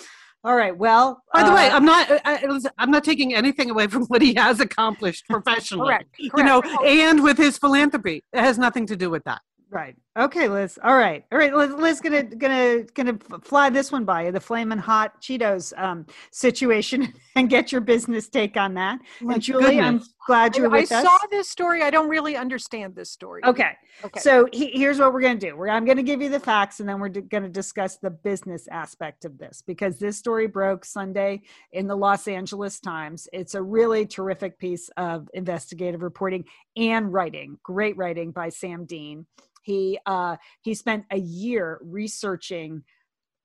[0.44, 2.10] all right well By the way, uh, I'm not.
[2.24, 5.86] I, I'm not taking anything away from what he has accomplished professionally.
[5.86, 6.08] Correct.
[6.18, 9.40] You know, and with his philanthropy, it has nothing to do with that.
[9.70, 9.94] Right.
[10.14, 10.78] Okay, Liz.
[10.84, 11.24] All right.
[11.32, 11.54] All right.
[11.54, 16.04] Liz, Liz gonna gonna gonna fly this one by you, the flaming hot Cheetos um,
[16.30, 18.98] situation, and get your business take on that.
[19.22, 21.02] My and Julie, I'm glad you're I, I with us.
[21.02, 21.82] saw this story.
[21.82, 23.40] I don't really understand this story.
[23.42, 23.70] Okay.
[24.04, 24.20] Okay.
[24.20, 25.56] So he, here's what we're going to do.
[25.56, 28.10] We're, I'm going to give you the facts, and then we're going to discuss the
[28.10, 31.40] business aspect of this because this story broke Sunday
[31.72, 33.28] in the Los Angeles Times.
[33.32, 36.44] It's a really terrific piece of investigative reporting
[36.76, 37.56] and writing.
[37.62, 39.24] Great writing by Sam Dean.
[39.62, 42.82] He uh, he spent a year researching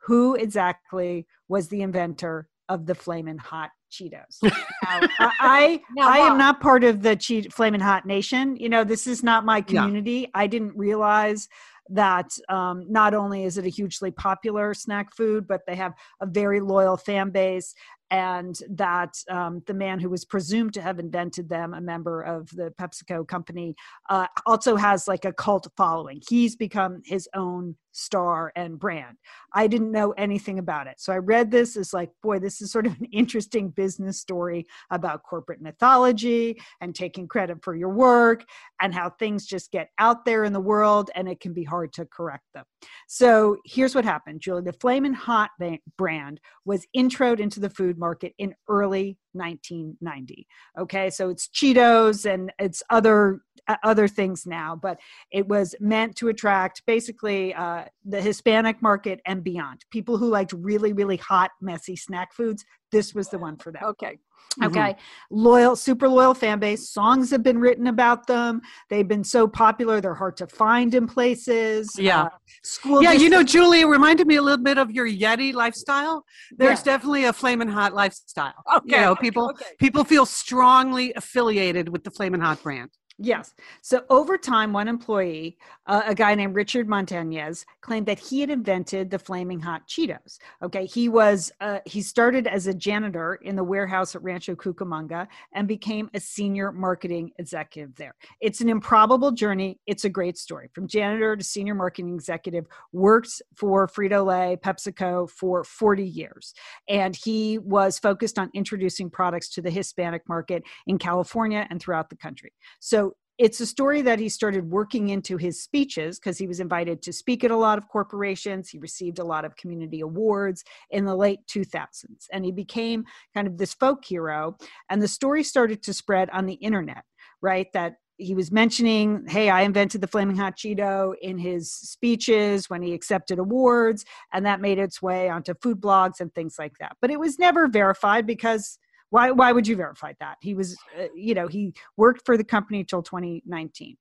[0.06, 4.40] who exactly was the inventor of the flamin' hot Cheetos.
[4.84, 8.56] Now, I I, Now, I am not part of the che- flamin' hot nation.
[8.58, 9.82] You know, this is not my Yeah.
[9.82, 10.30] community.
[10.34, 11.48] I didn't realize
[11.90, 16.26] that um, not only is it a hugely popular snack food, but they have a
[16.26, 17.74] very loyal fan base.
[18.10, 22.50] And that um, the man who was presumed to have invented them, a member of
[22.52, 23.76] the PepsiCo company,
[24.10, 26.22] uh, also has like a cult following.
[26.28, 29.18] He's become his own star and brand.
[29.54, 31.00] I didn't know anything about it.
[31.00, 34.68] So I read this as like, boy, this is sort of an interesting business story
[34.92, 38.46] about corporate mythology and taking credit for your work
[38.82, 41.92] and how things just get out there in the world and it can be hard
[41.94, 42.66] to correct them.
[43.08, 44.62] So here's what happened, Julie.
[44.62, 45.50] The Flamin' Hot
[45.98, 50.48] brand was introed into the food market in early 1990.
[50.80, 55.00] Okay, so it's Cheetos and it's other uh, other things now, but
[55.32, 59.86] it was meant to attract basically uh, the Hispanic market and beyond.
[59.92, 62.64] People who liked really, really hot, messy snack foods.
[62.92, 63.84] This was the one for them.
[63.84, 64.18] Okay.
[64.64, 64.80] Okay.
[64.80, 65.36] Mm-hmm.
[65.36, 66.90] Loyal, super loyal fan base.
[66.90, 68.62] Songs have been written about them.
[68.90, 71.92] They've been so popular, they're hard to find in places.
[71.98, 72.24] Yeah.
[72.24, 72.30] Uh,
[72.64, 76.26] school yeah, you know, Julie, it reminded me a little bit of your Yeti lifestyle.
[76.58, 76.86] There's yeah.
[76.86, 78.54] definitely a flaming hot lifestyle.
[78.78, 78.96] Okay.
[78.96, 79.66] You know, people okay.
[79.80, 82.90] people feel strongly affiliated with the Flamin' hot brand.
[83.20, 83.56] Yes.
[83.82, 88.52] So over time, one employee, uh, a guy named Richard Montañez, claimed that he had
[88.52, 90.38] invented the flaming hot Cheetos.
[90.62, 95.28] Okay, he was uh, he started as a janitor in the warehouse at Rancho Cucamonga
[95.54, 98.14] and became a senior marketing executive there.
[98.40, 99.80] It's an improbable journey.
[99.88, 100.70] It's a great story.
[100.76, 106.54] From janitor to senior marketing executive, worked for Frito Lay, PepsiCo for 40 years,
[106.88, 112.12] and he was focused on introducing products to the Hispanic market in California and throughout
[112.12, 112.52] the country.
[112.80, 113.07] So
[113.38, 117.14] it's a story that he started working into his speeches because he was invited to
[117.14, 118.70] speak at a lot of corporations.
[118.70, 123.48] He received a lot of community awards in the late 2000s, and he became kind
[123.48, 124.58] of this folk hero.
[124.90, 127.04] And the story started to spread on the internet,
[127.42, 127.68] right?
[127.74, 132.82] That he was mentioning, hey, I invented the Flaming Hot Cheeto in his speeches when
[132.82, 136.98] he accepted awards, and that made its way onto food blogs and things like that.
[137.00, 140.38] But it was never verified because why, why would you verify that?
[140.42, 143.98] He was, uh, you know, he worked for the company until 2019.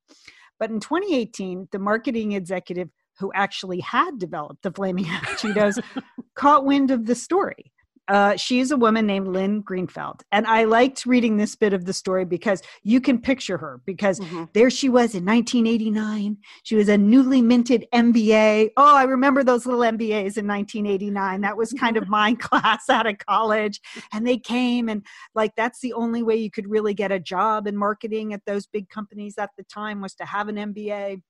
[0.58, 2.88] But in 2018, the marketing executive
[3.18, 5.82] who actually had developed the Flaming Hot Cheetos
[6.34, 7.72] caught wind of the story
[8.08, 10.20] uh, she is a woman named Lynn Greenfeld.
[10.30, 14.20] And I liked reading this bit of the story because you can picture her because
[14.20, 14.44] mm-hmm.
[14.52, 16.36] there she was in 1989.
[16.62, 18.70] She was a newly minted MBA.
[18.76, 21.40] Oh, I remember those little MBAs in 1989.
[21.40, 23.80] That was kind of my class out of college.
[24.12, 27.66] And they came and like that's the only way you could really get a job
[27.66, 31.22] in marketing at those big companies at the time was to have an MBA.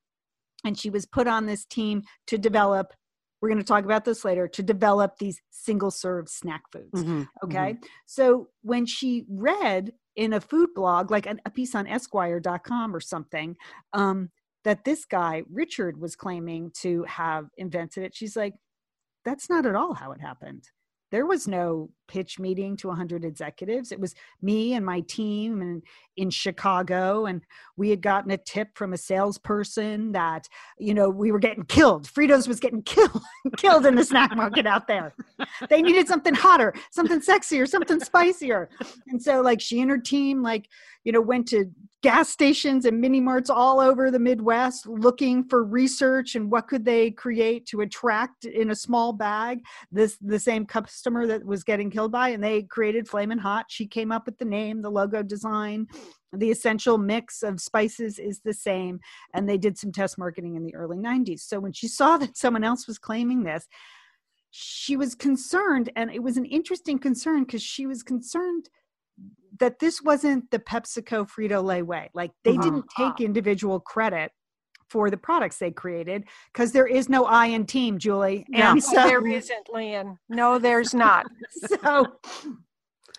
[0.65, 2.93] And she was put on this team to develop
[3.41, 7.23] we're going to talk about this later to develop these single serve snack foods mm-hmm,
[7.43, 7.87] okay mm-hmm.
[8.07, 13.57] so when she read in a food blog like a piece on esquire.com or something
[13.93, 14.31] um,
[14.65, 18.55] that this guy richard was claiming to have invented it she's like
[19.25, 20.65] that's not at all how it happened
[21.13, 23.93] there was no pitch meeting to 100 executives.
[23.93, 25.83] It was me and my team and
[26.17, 27.43] in chicago and
[27.77, 32.07] we had gotten a tip from a salesperson that you know we were getting killed.
[32.07, 33.23] Fritos was getting killed
[33.57, 35.15] killed in the snack market out there.
[35.69, 38.69] They needed something hotter something sexier something spicier.
[39.09, 40.69] And so like she and her team like
[41.05, 41.71] you know went to
[42.03, 46.85] gas stations and mini marts all over the midwest looking for research and what could
[46.85, 51.91] they create to attract in a small bag this the same customer that was getting
[52.09, 55.87] by and they created flamin' hot she came up with the name the logo design
[56.33, 59.01] the essential mix of spices is the same
[59.35, 62.37] and they did some test marketing in the early 90s so when she saw that
[62.37, 63.67] someone else was claiming this
[64.51, 68.69] she was concerned and it was an interesting concern because she was concerned
[69.61, 72.11] that this wasn't the PepsiCo Frito Lay way.
[72.15, 72.63] Like they uh-huh.
[72.63, 74.33] didn't take individual credit
[74.89, 78.47] for the products they created because there is no I in team, Julie.
[78.55, 80.19] And no, so, there isn't, Lynn.
[80.29, 81.27] No, there's not.
[81.83, 82.07] so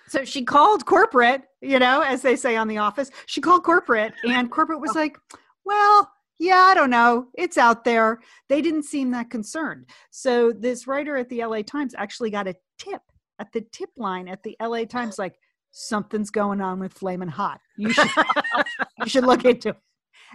[0.08, 3.12] so she called corporate, you know, as they say on the office.
[3.26, 5.00] She called corporate and corporate was oh.
[5.00, 5.18] like,
[5.66, 7.28] well, yeah, I don't know.
[7.34, 8.20] It's out there.
[8.48, 9.88] They didn't seem that concerned.
[10.12, 13.02] So this writer at the LA Times actually got a tip
[13.40, 15.36] at the tip line at the LA Times like
[15.72, 17.60] something's going on with Flamin' Hot.
[17.78, 18.10] You should
[19.00, 19.78] you should look into it.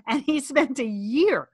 [0.07, 1.49] And he spent a year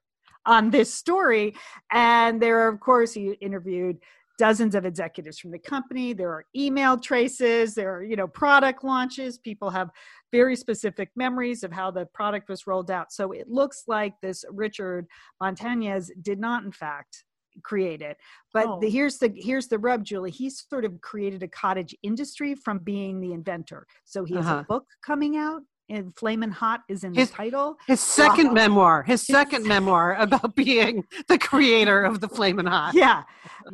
[0.47, 1.55] on this story.
[1.93, 3.99] And there are, of course, he interviewed
[4.39, 6.13] dozens of executives from the company.
[6.13, 9.37] There are email traces, there are, you know, product launches.
[9.37, 9.91] People have
[10.31, 13.13] very specific memories of how the product was rolled out.
[13.13, 15.07] So it looks like this Richard
[15.43, 17.25] Montañez did not, in fact,
[17.65, 18.17] create it.
[18.55, 18.79] But oh.
[18.81, 20.31] the, here's the here's the rub, Julie.
[20.31, 23.87] He's sort of created a cottage industry from being the inventor.
[24.05, 24.61] So he has uh-huh.
[24.61, 27.77] a book coming out and Flamin' Hot is in his, the title.
[27.87, 28.53] His second wow.
[28.55, 32.95] memoir, his second memoir about being the creator of the Flamin' Hot.
[32.95, 33.25] Yeah.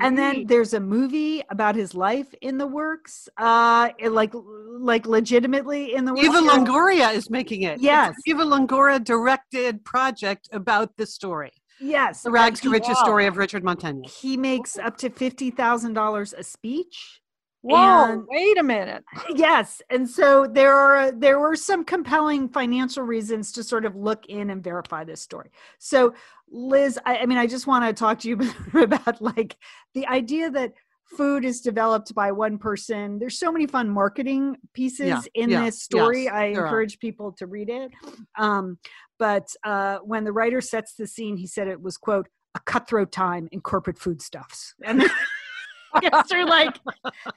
[0.01, 3.29] And then there's a movie about his life in the works.
[3.37, 4.33] Uh like
[4.79, 6.27] like legitimately in the works.
[6.27, 7.81] Eva Longoria is making it.
[7.81, 8.15] Yes.
[8.19, 11.53] It's Eva Longoria directed project about the story.
[11.81, 12.23] Yes.
[12.23, 14.11] The rags to riches story of Richard Montañez.
[14.11, 17.21] He makes up to $50,000 a speech.
[17.65, 19.05] Whoa, and, wait a minute.
[19.35, 19.81] Yes.
[19.91, 24.51] And so there are there were some compelling financial reasons to sort of look in
[24.51, 25.51] and verify this story.
[25.79, 26.15] So
[26.51, 28.39] Liz, I, I mean, I just want to talk to you
[28.83, 29.57] about like
[29.95, 30.75] the idea that
[31.07, 33.19] food is developed by one person.
[33.19, 36.25] There's so many fun marketing pieces Yeah, in yeah, this story.
[36.25, 36.67] yes, I there are.
[36.67, 37.93] encourage people to read it.
[38.39, 38.79] Um,
[39.19, 43.11] but uh, when the writer sets the scene, he said it was quote a cutthroat
[43.11, 44.75] time in corporate foodstuffs.
[44.85, 45.03] And
[46.03, 46.79] it's through like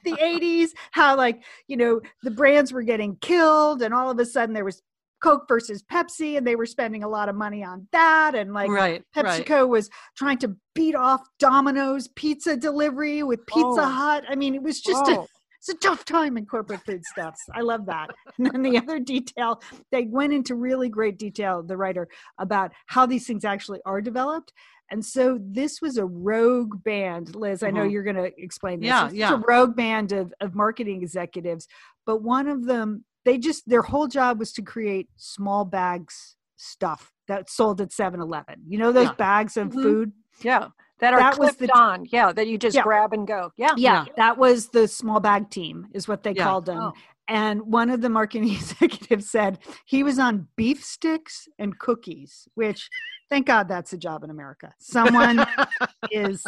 [0.04, 4.26] the 80s, how like you know the brands were getting killed, and all of a
[4.26, 4.82] sudden there was
[5.22, 8.70] Coke versus Pepsi, and they were spending a lot of money on that, and like
[8.70, 9.26] right, right.
[9.46, 13.84] PepsiCo was trying to beat off Domino's pizza delivery with Pizza Oh.
[13.84, 14.24] Hut.
[14.28, 15.26] I mean, it was just a, Oh,
[15.68, 17.44] it's a tough time in corporate foodstuffs.
[17.54, 18.08] I love that.
[18.38, 23.04] And then the other detail, they went into really great detail, the writer, about how
[23.06, 24.52] these things actually are developed.
[24.90, 27.62] And so this was a rogue band, Liz.
[27.62, 27.92] I know Mhm.
[27.92, 28.86] you're going to explain this.
[28.88, 29.34] Yeah, It's yeah.
[29.34, 31.66] a rogue band of, of marketing executives,
[32.06, 37.12] but one of them, they just, their whole job was to create small bags stuff
[37.26, 38.62] that sold at 7 Eleven.
[38.66, 39.14] You know, those Yeah.
[39.14, 39.82] bags of Mhm.
[39.82, 40.12] food?
[40.42, 40.68] yeah,
[41.00, 42.04] that are That was clipped the- on.
[42.10, 42.82] Yeah, that you just Yeah.
[42.82, 43.52] grab and go.
[43.56, 43.72] Yeah.
[43.76, 44.12] yeah, Yeah.
[44.16, 46.44] that was the small bag team is what they Yeah.
[46.44, 46.92] called them Oh.
[47.28, 52.88] and one of the marketing executives said he was on beef sticks and cookies which
[53.28, 55.44] thank god that's a job in america someone
[56.10, 56.42] is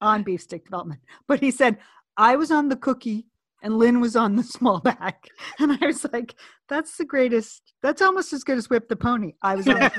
[0.00, 1.78] on beef stick development but he said
[2.16, 3.26] i was on the cookie
[3.62, 5.14] and lynne was on the small bag
[5.58, 6.34] and i was like
[6.68, 9.90] that's the greatest that's almost as good as whip the pony i was on the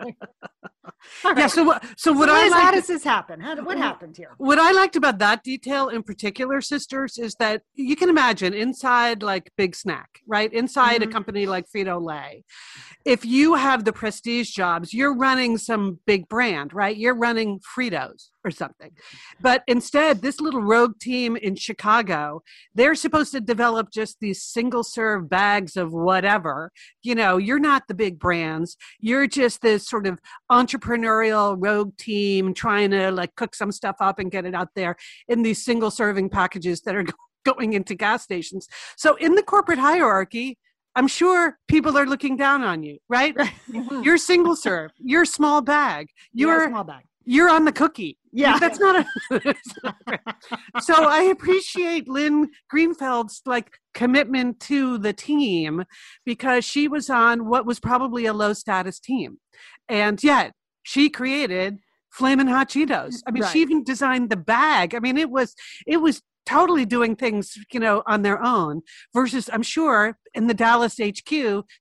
[0.04, 0.12] yeah.
[1.24, 1.50] right.
[1.50, 1.84] So what?
[1.96, 4.72] So what So I Liz, how does this happen how, what happened here what I
[4.72, 9.74] liked about that detail in particular, sisters, is that you can imagine inside like Big
[9.76, 10.52] Snack, right?
[10.52, 11.08] Inside Mhm.
[11.08, 12.44] a company like Frito Lay,
[13.04, 16.96] if you have the prestige jobs, you're running some big brand, right?
[16.96, 18.90] You're running Fritos or something.
[19.40, 22.42] But instead, this little rogue team in Chicago,
[22.74, 26.70] they're supposed to develop just these single serve bags of whatever.
[27.02, 28.76] You know, you're not the big brands.
[29.00, 30.18] You're just this sort of
[30.50, 34.96] entrepreneurial rogue team trying to like cook some stuff up and get it out there
[35.28, 37.04] in these single serving packages that are
[37.44, 38.68] going into gas stations.
[38.96, 40.58] So in the corporate hierarchy,
[40.94, 43.36] I'm sure people are looking down on you, right?
[44.02, 44.90] You're single serve.
[44.98, 46.08] You're small bag.
[46.32, 48.16] Yeah, You're small bag you're on the cookie.
[48.38, 49.04] Yeah That's not a
[49.84, 50.20] not.
[50.80, 55.84] So I appreciate Lynne Greenfeld's like commitment to the team
[56.24, 59.38] because she was on what was probably a low status team.
[59.88, 60.52] And yet
[60.84, 61.78] she created
[62.12, 63.22] Flamin' Hot Cheetos.
[63.26, 63.52] I mean, Right.
[63.52, 64.94] she even designed the bag.
[64.94, 65.54] I mean, it was
[65.86, 70.54] it was totally doing things, you know, on their own versus I'm sure in the
[70.54, 71.30] Dallas HQ,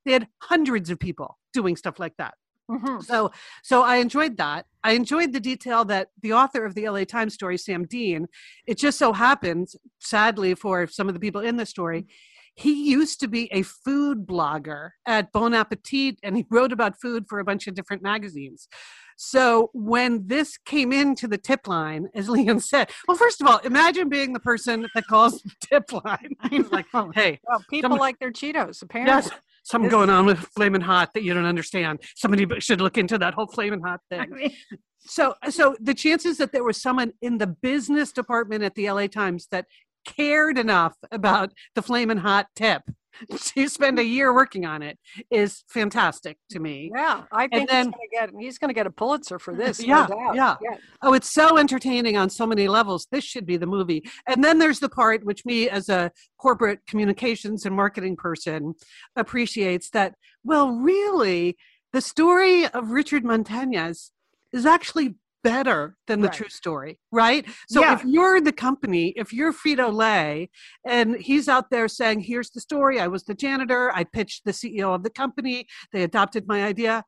[0.05, 2.33] they had hundreds of people doing stuff like that.
[2.69, 3.03] Mhm.
[3.03, 3.31] So,
[3.63, 4.65] so I enjoyed that.
[4.83, 8.27] I enjoyed the detail that the author of the LA Times story, Sam Dean,
[8.65, 12.07] it just so happens, sadly for some of the people in the story,
[12.55, 17.25] he used to be a food blogger at Bon Appetit and he wrote about food
[17.29, 18.67] for a bunch of different magazines.
[19.15, 23.59] So when this came into the tip line, as Lian said, well, first of all,
[23.59, 26.35] imagine being the person that calls the tip line.
[26.49, 27.11] He's like, know.
[27.15, 29.15] hey, Well, people like their Cheetos, apparently.
[29.15, 29.31] Yes,
[29.67, 31.99] something going on with Flamin' Hot that you don't understand.
[32.15, 34.29] Somebody should look into that whole Flamin' Hot I thing.
[34.31, 34.51] mean,
[34.99, 39.07] So, so the chances that there was someone in the business department at the LA
[39.07, 39.65] Times that
[40.05, 42.83] cared enough about the Flamin' Hot tip
[43.55, 44.97] to spend a year working on it
[45.31, 46.91] is fantastic to me.
[46.93, 49.55] Yeah, I think then- he's going to get he's going to get a Pulitzer for
[49.55, 49.83] this.
[49.83, 50.35] Yeah, no doubt.
[50.35, 50.55] yeah.
[51.01, 53.07] Oh, it's so entertaining on so many levels.
[53.11, 54.03] This should be the movie.
[54.27, 58.75] And then there's the part which me, as a corporate communications and marketing person,
[59.15, 61.57] appreciates that, well, really,
[61.93, 64.11] the story of Richard Montañez
[64.53, 65.15] is actually
[65.47, 66.37] better than the Right.
[66.37, 67.45] true story, right?
[67.69, 67.95] So Yeah.
[67.95, 70.49] if you're the company, if you're Frito Lay,
[70.85, 74.53] and he's out there saying, here's the story, I was the janitor, I pitched the
[74.53, 77.03] CEO of the company, they adopted my idea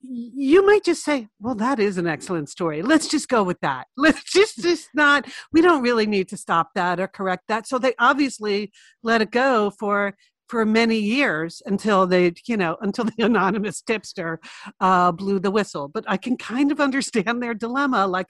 [0.00, 2.82] you might just say, well, that is an excellent story.
[2.82, 3.88] Let's just go with that.
[3.96, 7.66] Let's just, just not, we don't really need to stop that or correct that.
[7.66, 8.70] So they obviously
[9.02, 10.14] let it go for,
[10.48, 14.40] for many years until they, you know, until the anonymous tipster
[14.80, 15.88] uh, blew the whistle.
[15.88, 18.06] But I can kind of understand their dilemma.
[18.06, 18.28] Like,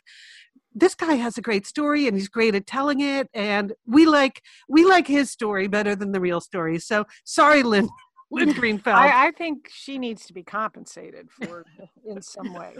[0.74, 4.42] this guy has a great story and he's great at telling it and we like
[4.68, 7.88] we like his story better than the real story so sorry lynne
[8.30, 11.64] lynne greenfeld I, I think she needs to be compensated for
[12.06, 12.76] in some way.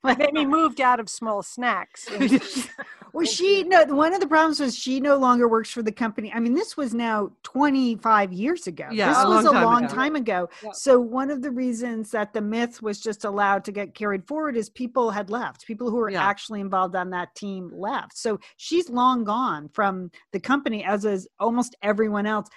[0.18, 2.08] Maybe moved out of small snacks.
[3.12, 3.84] well, she no.
[3.86, 6.32] One of the problems was she no longer works for the company.
[6.32, 8.86] I mean, this was now 25 years ago.
[8.92, 9.94] Yeah, this a was long a time long ago.
[9.94, 10.48] time ago.
[10.62, 10.70] Yeah.
[10.72, 14.56] So one of the reasons that the myth was just allowed to get carried forward
[14.56, 15.66] is people had left.
[15.66, 16.24] People who were Yeah.
[16.24, 18.16] actually involved on that team left.
[18.16, 22.48] So she's long gone from the company, as is almost everyone else,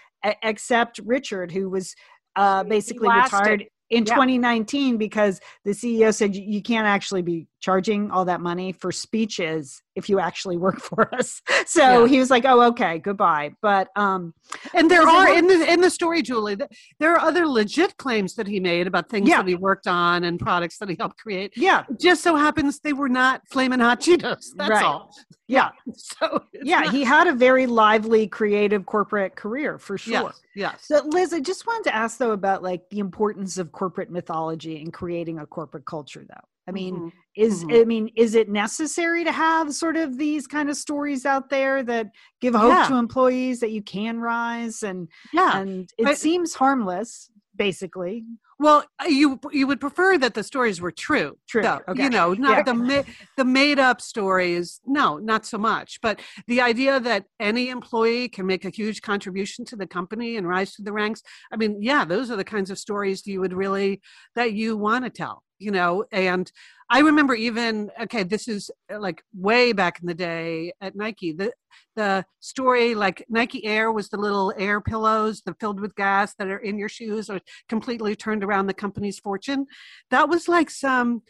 [0.43, 1.95] except Richard, who was
[2.35, 4.15] uh, He- he basically retired in Yeah.
[4.15, 8.91] 2019 because the CEO said you, you can't actually be charging all that money for
[8.91, 11.41] speeches if you actually work for us.
[11.65, 12.07] So Yeah.
[12.07, 14.33] he was like, "Oh, okay, goodbye." But um,
[14.73, 16.57] And there are in the in the story, Julie.
[16.57, 19.37] th- There are other legit claims that he made about things Yeah.
[19.37, 21.53] that he worked on and products that he helped create.
[21.55, 24.45] yeah, It just so happens they were not flaming hot Cheetos.
[24.55, 24.83] That's Right.
[24.83, 25.13] all.
[25.47, 26.81] yeah, So yeah.
[26.81, 30.13] not- He had a very lively, creative corporate career for sure.
[30.13, 30.75] yes, yes.
[30.87, 34.81] So, Liz, I just wanted to ask though about like the importance of corporate mythology
[34.81, 36.25] in creating a corporate culture.
[36.27, 37.11] Though, I mean, Mhm.
[37.35, 37.81] is Mhm.
[37.81, 41.81] I mean, is it necessary to have sort of these kind of stories out there
[41.83, 42.87] that give hope Yeah.
[42.87, 45.57] to employees that you can rise and yeah.
[45.59, 48.25] and it I- seems harmless, basically.
[48.61, 51.35] Well, uh, you you would prefer that the stories were true.
[51.47, 52.03] True, though, okay.
[52.03, 52.63] You know, not Yeah.
[52.63, 53.03] the ma-
[53.35, 54.79] the made up stories.
[54.85, 55.99] No, not so much.
[55.99, 60.47] But the idea that any employee can make a huge contribution to the company and
[60.47, 61.23] rise to the ranks.
[61.51, 63.99] I mean, yeah, those are the kinds of stories you would really
[64.35, 65.43] that you want to tell.
[65.57, 66.51] You know, and
[66.93, 71.31] I remember even okay, this is uh, like way back in the day at Nike.
[71.31, 71.53] The
[71.95, 76.49] the story like Nike Air was the little air pillows that filled with gas that
[76.49, 77.39] are in your shoes or
[77.69, 79.67] completely turned around the company's fortune.
[80.09, 81.21] That was like some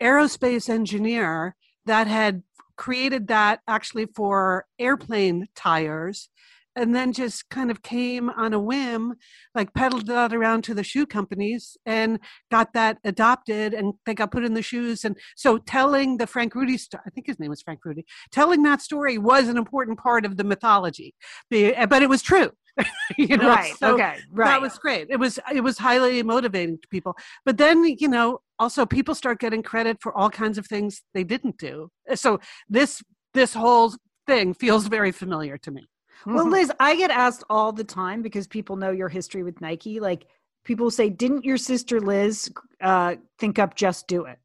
[0.00, 2.44] aerospace engineer that had
[2.76, 6.28] created that actually for airplane tires
[6.76, 9.14] and then just kind of came on a whim,
[9.54, 12.18] like peddled that around to the shoe companies and
[12.50, 15.04] got that adopted and they got put in the shoes.
[15.04, 18.62] And so telling the Frank Rudy, sto- I think his name was Frank Rudy, telling
[18.62, 21.14] that story was an important part of the mythology,
[21.52, 22.50] eh, but it was true.
[23.16, 23.74] you know, right.
[23.76, 24.16] so okay.
[24.32, 24.46] Right.
[24.46, 25.06] that was great.
[25.08, 27.16] It was it was highly motivating to people.
[27.44, 31.22] But then you know, also people start getting credit for all kinds of things they
[31.22, 31.90] didn't do.
[32.16, 33.00] So this
[33.32, 33.94] this whole
[34.26, 35.86] thing feels very familiar to me.
[36.26, 36.48] Well.
[36.50, 40.00] Liz, I get asked all the time because people know your history with Nike.
[40.00, 40.26] Like
[40.64, 42.50] people say, "Didn't your sister Liz
[42.80, 44.38] uh, think up Just Do It?"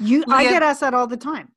[0.00, 1.52] You, I get asked that all the time.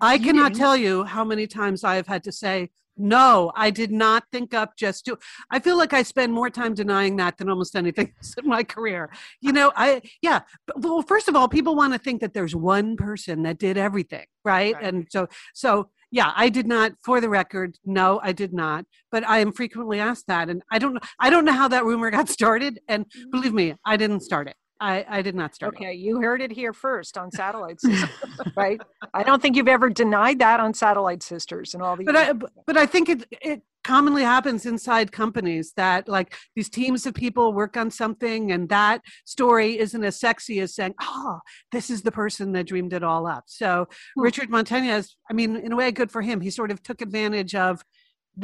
[0.00, 0.58] I You cannot didn't.
[0.58, 4.52] tell you how many times I have had to say, no, I did not think
[4.52, 5.16] up just do.
[5.50, 8.62] I feel like I spend more time denying that than almost anything else in my
[8.62, 9.10] career.
[9.40, 10.40] You know, I yeah.
[10.66, 13.78] But, well, first of all, people want to think that there's one person that did
[13.78, 14.74] everything, right?
[14.74, 14.84] Right.
[14.84, 16.92] And so so yeah, I did not.
[17.04, 18.84] For the record, no, I did not.
[19.12, 20.98] But I am frequently asked that, and I don't.
[21.18, 22.80] I don't know how that rumor got started.
[22.88, 23.30] And mm-hmm.
[23.30, 24.56] believe me, I didn't start it.
[24.80, 25.76] I, I did not start it.
[25.76, 28.08] Okay, you heard it here first on Satellite Sisters,
[28.56, 28.80] right?
[29.12, 32.04] I don't think you've ever denied that on Satellite Sisters and all the.
[32.04, 33.62] but I but- but I think it it
[33.94, 38.98] commonly happens inside companies that like these teams of people work on something and that
[39.24, 41.38] story isn't as sexy as saying oh
[41.74, 43.70] this is the person that dreamed it all up so
[44.14, 44.22] Hmm.
[44.28, 47.54] richard montañez i mean in a way good for him he sort of took advantage
[47.68, 47.82] of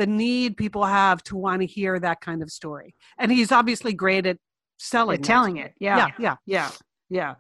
[0.01, 3.93] the need people have to want to hear that kind of story and he's obviously
[4.05, 4.39] great at
[4.79, 5.73] selling At telling it.
[5.87, 5.97] Yeah.
[5.99, 6.71] yeah yeah Yeah.
[7.09, 7.35] Yeah.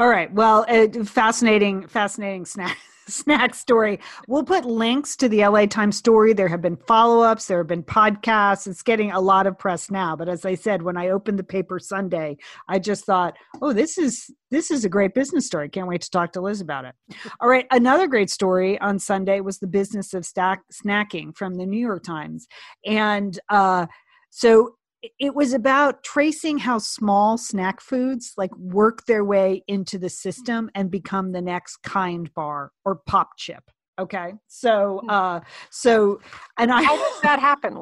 [0.00, 0.30] All right.
[0.32, 2.78] Well, uh, fascinating, fascinating snack
[3.12, 4.00] snack story.
[4.28, 6.32] We'll put links to the LA Times story.
[6.32, 8.66] There have been follow-ups, there have been podcasts.
[8.66, 11.44] It's getting a lot of press now, but as I said when I opened the
[11.44, 12.36] paper Sunday,
[12.68, 15.68] I just thought, "Oh, this is this is a great business story.
[15.68, 16.94] Can't wait to talk to Liz about it."
[17.40, 21.66] All right, another great story on Sunday was the business of stack snacking from the
[21.66, 22.46] New York Times.
[22.84, 23.86] And uh
[24.30, 24.76] so
[25.18, 30.70] it was about tracing how small snack foods like work their way into the system
[30.74, 33.64] and become the next kind bar or pop chip
[33.98, 34.32] okay?
[34.48, 35.40] So uh
[35.70, 36.20] so
[36.58, 37.78] and i How does that happen,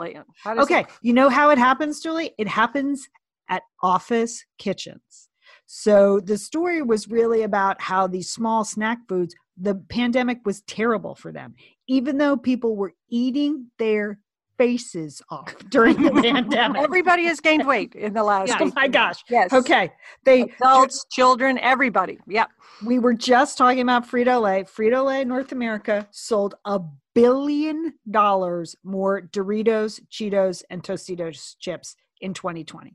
[0.54, 2.32] does okay you know how it happens julie?
[2.38, 3.08] It happens
[3.48, 5.28] at office kitchens.
[5.66, 11.14] So the story was really about how these small snack foods the pandemic was terrible
[11.14, 11.54] for them.
[11.86, 14.18] Even though people were eating their
[14.60, 18.48] faces off during the pandemic Everybody has gained weight in the last.
[18.48, 18.58] Yeah.
[18.60, 19.54] oh my gosh Yes.
[19.54, 19.90] Okay.
[20.26, 22.18] They Adults, children, everybody.
[22.26, 22.50] Yep.
[22.84, 24.64] we were just talking about Frito Lay.
[24.64, 26.78] Frito Lay North America sold a
[27.14, 32.94] billion dollars more Doritos, Cheetos, and Tostitos chips in 2020.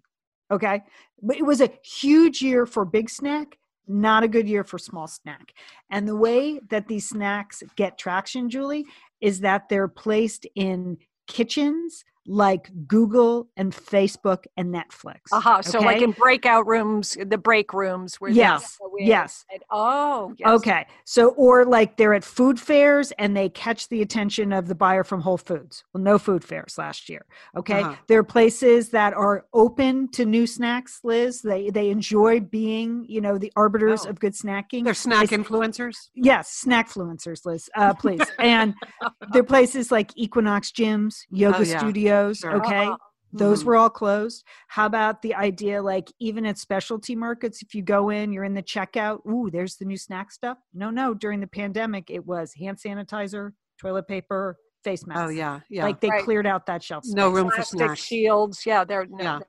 [0.51, 0.83] Okay.
[1.23, 3.57] But it was a huge year for big snack,
[3.87, 5.51] not a good year for small snack.
[5.89, 8.85] And the way that these snacks get traction, Julie,
[9.19, 10.97] is that they're placed in
[11.27, 15.19] kitchens like Google and Facebook and Netflix.
[15.31, 15.61] Uh-huh.
[15.61, 19.45] So like in breakout rooms, the break rooms where Yes, yes.
[19.51, 20.49] and- oh, yes.
[20.49, 20.85] Okay.
[21.03, 25.03] So, or like they're at food fairs and they catch the attention of the buyer
[25.03, 25.83] from Whole Foods.
[25.93, 27.25] Well, no food fairs last year.
[27.55, 27.81] Okay.
[27.81, 27.95] Uh-huh.
[28.07, 31.41] There are places that are open to new snacks, Liz.
[31.41, 34.09] They they enjoy being, you know, the arbiters Oh.
[34.09, 34.83] of good snacking.
[34.83, 38.21] they're snack It's- influencers Yes, snack influencers, Liz, uh, please.
[38.39, 38.73] and
[39.31, 41.77] there are places like Equinox gyms, yoga Oh, yeah.
[41.79, 42.14] studios.
[42.39, 42.55] Sure.
[42.57, 42.85] Okay.
[42.85, 42.97] Uh-huh.
[43.33, 43.65] Those Mhm.
[43.65, 44.45] were all closed.
[44.67, 48.53] How about the idea like even at specialty markets, if you go in, you're in
[48.53, 50.57] the checkout, ooh, there's the new snack stuff.
[50.73, 55.21] No, no, during the pandemic, it was hand sanitizer, toilet paper, face masks.
[55.21, 55.83] Oh yeah, yeah.
[55.83, 56.23] Like they Right.
[56.23, 57.03] cleared out that shelf.
[57.07, 57.35] no space.
[57.35, 57.99] room for Plastic snacks.
[57.99, 58.65] shields.
[58.65, 59.39] Yeah, they're no, Yeah.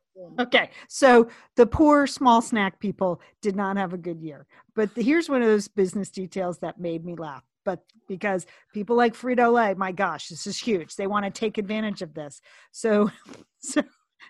[0.41, 4.47] Okay, so the poor small snack people did not have a good year.
[4.75, 7.45] But the, here's one of those business details that made me laugh.
[7.67, 10.97] But because people like Frito Lay, my gosh, this is huge.
[10.97, 12.41] They want to take advantage of this.
[12.73, 13.11] So,
[13.59, 13.83] so,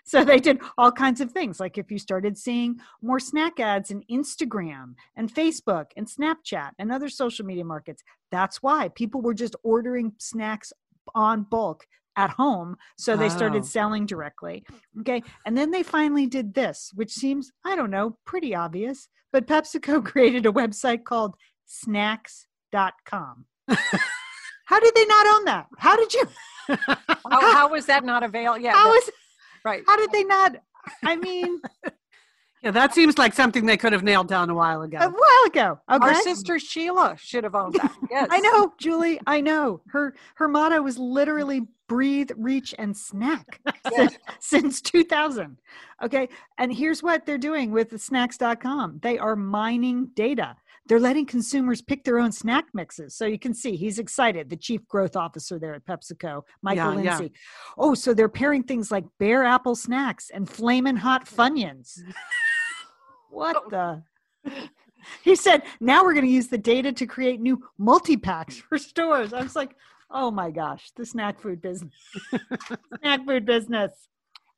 [0.03, 1.59] so they did all kinds of things.
[1.59, 6.91] Like if you started seeing more snack ads in Instagram and Facebook and Snapchat and
[6.91, 10.73] other social media markets, that's why people were just ordering snacks
[11.15, 11.85] on bulk
[12.17, 13.29] at home so they Oh.
[13.29, 14.65] started selling directly
[14.99, 19.45] okay and then they finally did this which seems i don't know pretty obvious but
[19.47, 21.35] pepsico created a website called
[22.71, 23.45] snacks.com
[24.65, 26.23] how did they not own that how did you
[27.29, 28.61] How, how was that not available?
[28.61, 29.09] Yeah, how is
[29.63, 29.83] right.
[29.87, 30.55] how did they not
[31.03, 31.61] i mean
[32.63, 34.97] Yeah, that seems like something they could have nailed down a while ago.
[34.97, 37.95] a while ago okay Our sister Sheila should have owned that.
[38.09, 39.19] Yes, I know, Julie.
[39.27, 39.81] I know.
[39.87, 43.61] Her her motto was literally breathe, reach, and snack
[43.95, 45.57] since, since 2000.
[46.03, 46.29] Okay.
[46.57, 48.99] And here's what they're doing with the snacks.com.
[49.01, 50.57] They are mining data.
[50.87, 53.15] They're letting consumers pick their own snack mixes.
[53.15, 57.01] So you can see he's excited, the chief growth officer there at PepsiCo, Michael Yeah,
[57.01, 57.17] yeah.
[57.19, 57.33] Lindsay.
[57.77, 61.99] Oh, so they're pairing things like bare apple snacks and flamin' hot funyuns.
[63.29, 64.03] what the?
[65.23, 68.77] He said, now we're going to use the data to create new multi packs for
[68.77, 69.33] stores.
[69.33, 69.75] I was like,
[70.11, 71.93] oh my gosh, the snack food business.
[73.01, 73.91] snack food business.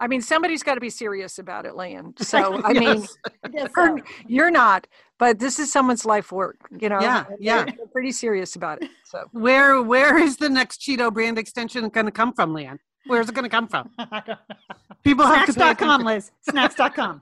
[0.01, 2.17] I mean, somebody's got to be serious about it, Land.
[2.21, 3.05] So, I mean,
[3.51, 3.69] Yes.
[3.75, 4.03] I her- so.
[4.27, 4.87] you're not,
[5.19, 6.99] but this is someone's life work, you know?
[6.99, 7.65] Yeah, yeah.
[7.65, 8.89] They're, they're pretty serious about it.
[9.03, 12.79] So, Where where is the next Cheeto brand extension going to come from, Lian?
[13.05, 13.89] Where's it going to come from?
[15.03, 16.05] People have to pay Snacks.com, attention.
[16.05, 16.31] Liz.
[16.49, 17.21] Snacks.com.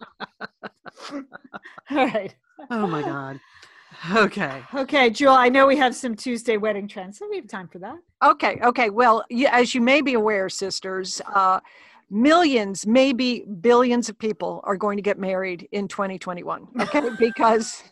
[1.91, 2.33] All right.
[2.69, 3.39] Oh my god.
[4.15, 4.61] Okay.
[4.75, 7.79] Okay, Jewel, I know we have some Tuesday wedding trends, so we have time for
[7.79, 7.97] that.
[8.23, 8.89] okay, okay.
[8.91, 11.59] Well, you, as you may be aware, sisters, uh,
[12.09, 16.67] millions, maybe billions of people are going to get married in 2021.
[16.81, 17.83] Okay, because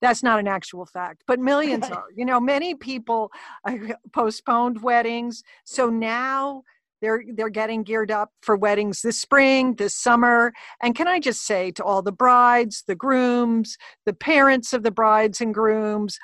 [0.00, 2.06] that's not an actual fact, but millions are.
[2.14, 3.30] You know, many people
[3.64, 3.76] uh,
[4.12, 6.62] postponed weddings, so now
[7.00, 10.52] they're they're getting geared up for weddings this spring, this summer.
[10.82, 14.90] And can I just say to all the brides, the grooms, the parents of the
[14.90, 16.18] brides and grooms,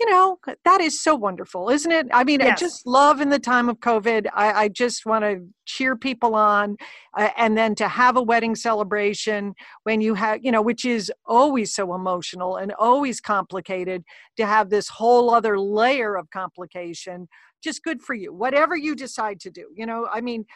[0.00, 2.06] you know, that is so wonderful, isn't it?
[2.12, 4.26] I mean, I just love in the time of COVID.
[4.34, 6.76] I, I just want to cheer people on,
[7.16, 11.12] uh, and then to have a wedding celebration when you have, you know, which is
[11.26, 14.02] always so emotional and always complicated.
[14.38, 17.28] To have this whole other layer of complication,
[17.62, 18.32] just good for you.
[18.32, 20.08] Whatever you decide to do, you know.
[20.10, 20.46] I mean,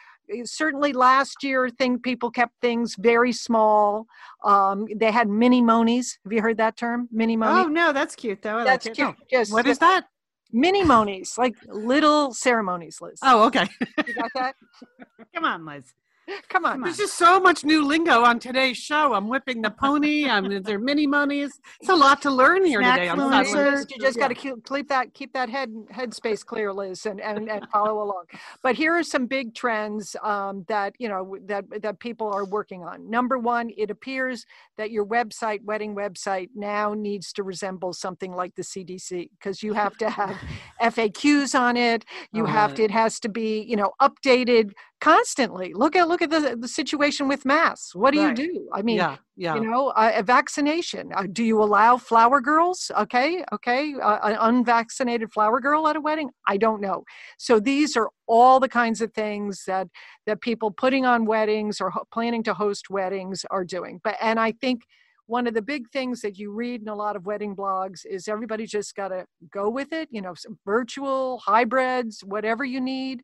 [0.45, 4.07] certainly last year, thing people kept things very small.
[4.45, 6.19] Um, they had mini monies.
[6.25, 7.09] Have you heard that term?
[7.13, 7.67] Mini monies.
[7.67, 8.59] Oh, no, that's cute, though.
[8.59, 9.17] I That's like cute.
[9.31, 10.07] Just What is that?
[10.53, 13.19] mini monies, like little ceremonies, Liz.
[13.23, 13.67] Oh, okay.
[14.07, 14.55] you got that?
[15.35, 15.93] Come on, Liz.
[16.27, 16.73] Come on.
[16.73, 16.83] Come on.
[16.83, 19.15] There's just so much new lingo on today's show.
[19.15, 20.29] I'm whipping the pony.
[20.29, 21.61] I'm is there mini monies.
[21.81, 23.09] It's a lot to learn here today.
[23.09, 23.65] I'm Snackfluencer.
[23.65, 27.07] You just, you just got to keep, keep that keep that head headspace clear, Liz,
[27.07, 28.25] and, and, and follow along.
[28.63, 32.83] But here are some big trends um, that you know that that people are working
[32.83, 33.09] on.
[33.09, 34.47] Number one, it appears
[34.79, 39.75] that your website, wedding website, now needs to resemble something like the CDC because you
[39.75, 40.37] have to have
[40.83, 42.05] FAQs on it.
[42.33, 42.77] You Oh, have right.
[42.79, 42.85] to.
[42.85, 45.73] It has to be you know updated constantly.
[45.75, 47.95] Look at look at the the situation with masks.
[47.95, 48.37] What do Right.
[48.39, 48.69] you do?
[48.73, 49.55] I mean, yeah, yeah.
[49.55, 54.37] you know uh, a vaccination uh, do you allow flower girls okay okay uh, an
[54.41, 57.05] unvaccinated flower girl at a wedding i don't know
[57.39, 59.87] so these are all the kinds of things that
[60.27, 64.41] that people putting on weddings or ho- planning to host weddings are doing but and
[64.41, 64.83] i think
[65.29, 68.29] one of the big things that you read in a lot of wedding blogs is
[68.29, 70.35] everybody just got to go with it you know
[70.65, 73.23] virtual hybrids whatever you need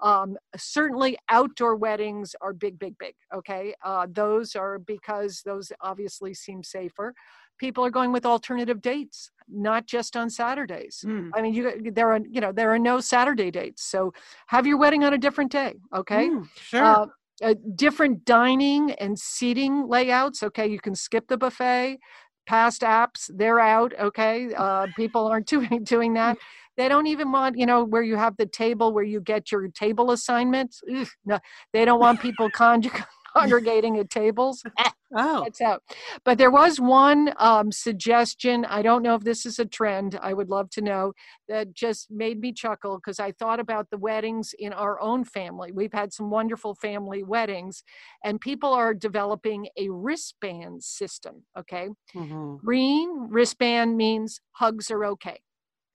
[0.00, 6.34] um, certainly outdoor weddings are big big big okay uh, those are because those obviously
[6.34, 7.14] seem safer
[7.58, 11.30] people are going with alternative dates not just on saturdays Mm.
[11.34, 14.12] i mean you there are you know there are no saturday dates so
[14.48, 16.82] have your wedding on a different day okay Mm, sure.
[16.82, 17.06] uh,
[17.42, 20.42] uh, different dining and seating layouts.
[20.42, 21.98] Okay, you can skip the buffet.
[22.46, 23.92] Past apps, they're out.
[23.98, 26.38] Okay, uh, people aren't doing doing that.
[26.76, 29.68] They don't even want you know where you have the table where you get your
[29.68, 30.82] table assignments.
[30.92, 31.38] Ugh, no,
[31.72, 33.06] they don't want people conjug-
[33.36, 34.62] congregating at tables.
[35.16, 35.82] Oh, That's out.
[36.24, 38.64] But there was one um, suggestion.
[38.64, 40.18] I don't know if this is a trend.
[40.20, 41.12] I would love to know
[41.48, 45.70] that just made me chuckle because I thought about the weddings in our own family.
[45.70, 47.84] We've had some wonderful family weddings,
[48.24, 51.44] and people are developing a wristband system.
[51.56, 51.90] Okay.
[52.16, 52.58] mhm.
[52.58, 55.38] Green wristband means hugs are okay.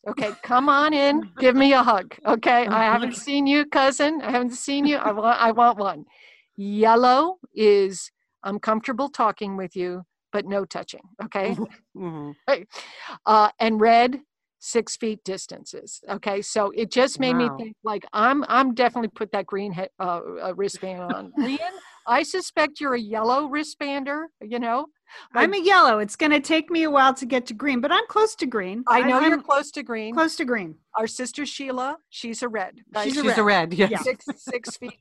[0.07, 2.15] Okay, come on in, give me a hug.
[2.25, 4.21] Okay, I haven't seen you, cousin.
[4.21, 4.95] I haven't seen you.
[4.95, 6.05] I want, I want one.
[6.59, 8.11] Yellow is
[8.43, 10.03] I'm comfortable talking with you,
[10.33, 10.99] but no touching.
[11.23, 11.57] Okay,
[11.95, 12.35] Mhm.
[13.25, 14.19] uh, and red
[14.59, 16.01] six feet distances.
[16.09, 19.87] Okay, so it just made me think like I'm I'm definitely put that green he-
[20.01, 21.31] uh, uh, wristband on.
[21.37, 21.73] Lian,
[22.05, 24.25] I suspect you're a yellow wristbander.
[24.41, 24.87] You know,
[25.33, 25.99] I'm a yellow.
[25.99, 28.45] It's going to take me a while to get to green, but I'm close to
[28.45, 28.83] green.
[28.87, 30.13] I know I'm you're close to green.
[30.13, 30.75] close to green.
[30.95, 32.79] Our sister Sheila, she's a red.
[32.93, 33.05] right?
[33.05, 33.73] She's a She's a red.
[33.73, 33.91] Yes.
[33.91, 33.99] Yeah.
[33.99, 34.99] six six feet.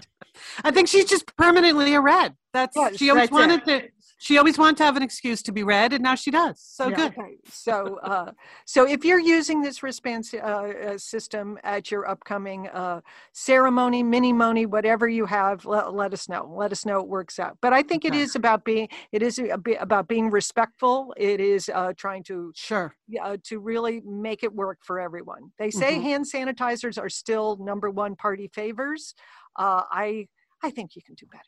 [0.64, 2.34] I think she's just permanently a red.
[2.52, 3.88] That's Yeah, she always that's wanted to.
[4.18, 6.60] She always wanted to have an excuse to be red, and now she does.
[6.60, 6.96] So Yeah.
[6.96, 7.18] good.
[7.18, 8.32] Okay, so uh,
[8.66, 13.00] so if you're using this wristband uh, uh, system at your upcoming uh,
[13.32, 16.52] ceremony, mini money whatever you have, let, let us know.
[16.52, 17.58] Let us know it works out.
[17.62, 18.22] But I think it Okay.
[18.22, 19.38] is about being it is
[19.80, 21.14] about being respectful.
[21.16, 22.94] It is uh, trying to Sure.
[23.22, 25.52] uh, to really make it work for everyone.
[25.58, 26.02] They say Mhm.
[26.02, 29.14] hand sanitizers are still number one party favors.
[29.56, 30.26] Uh, I
[30.62, 31.44] I think you can do better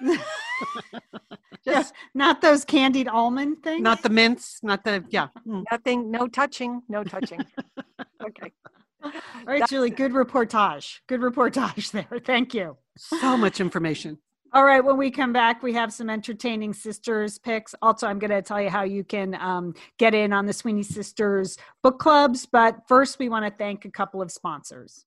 [0.00, 0.26] than that.
[1.64, 3.82] Just Not those candied almond things.
[3.82, 4.60] Not the mints.
[4.62, 5.28] Not the yeah.
[5.46, 5.64] Mm.
[5.70, 7.40] nothing, no touching, no touching.
[8.22, 8.52] okay.
[9.02, 9.12] All
[9.46, 9.90] right, Julie.
[9.90, 11.00] Good reportage.
[11.06, 12.20] Good reportage there.
[12.24, 12.76] Thank you.
[12.96, 14.18] So much information.
[14.52, 17.74] All right, when we come back, we have some entertaining sisters picks.
[17.82, 20.84] Also, I'm going to tell you how you can um, get in on the Sweeney
[20.84, 22.46] Sisters book clubs.
[22.46, 25.06] But first, we want to thank a couple of sponsors.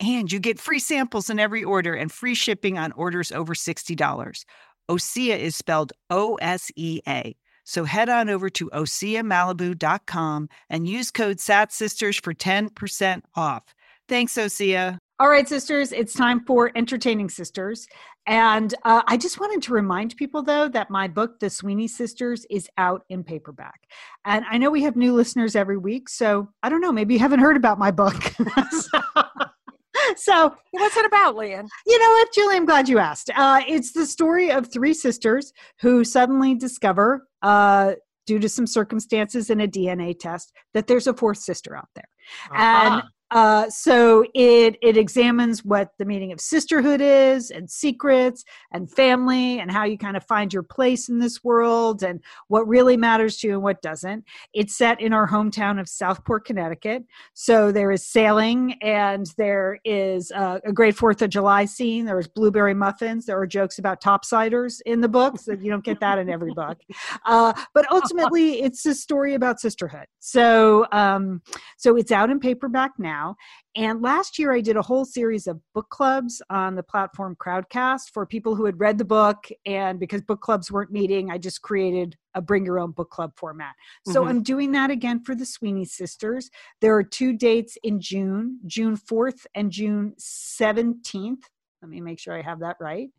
[0.00, 4.44] And you get free samples in every order and free shipping on orders over $60.
[4.90, 7.36] Osea is spelled O S E A.
[7.64, 13.74] So head on over to OseaMalibu.com and use code SATSisters for 10% off.
[14.06, 14.98] Thanks, Osea.
[15.20, 17.86] All right, sisters, it's time for Entertaining Sisters.
[18.26, 22.44] And uh, I just wanted to remind people, though, that my book, The Sweeney Sisters,
[22.50, 23.86] is out in paperback.
[24.24, 26.08] And I know we have new listeners every week.
[26.08, 28.20] So I don't know, maybe you haven't heard about my book.
[28.70, 29.00] so,
[30.16, 31.66] so What's it about, Lian?
[31.86, 32.56] you know what, Julie?
[32.56, 33.30] I'm glad you asked.
[33.34, 37.94] Uh, it's the story of three sisters who suddenly discover, uh,
[38.26, 42.08] due to some circumstances in a DNA test, that there's a fourth sister out there.
[42.52, 43.02] And
[43.34, 49.58] Uh, so it it examines what the meaning of sisterhood is, and secrets, and family,
[49.58, 53.36] and how you kind of find your place in this world, and what really matters
[53.38, 54.24] to you and what doesn't.
[54.52, 57.04] It's set in our hometown of Southport, Connecticut.
[57.34, 62.04] So there is sailing, and there is uh, a great Fourth of July scene.
[62.04, 63.26] There is blueberry muffins.
[63.26, 66.52] There are jokes about topsiders in the book, so you don't get that in every
[66.54, 66.78] book.
[67.26, 70.06] Uh, but ultimately, it's a story about sisterhood.
[70.20, 71.40] So um,
[71.78, 73.23] so it's out in paperback now.
[73.76, 78.10] And last year, I did a whole series of book clubs on the platform Crowdcast
[78.12, 79.48] for people who had read the book.
[79.66, 83.32] And because book clubs weren't meeting, I just created a bring your own book club
[83.36, 83.74] format.
[84.06, 84.30] So mm-hmm.
[84.30, 86.50] I'm doing that again for the Sweeney sisters.
[86.80, 91.42] There are two dates in June June 4th and June 17th.
[91.82, 93.10] Let me make sure I have that right.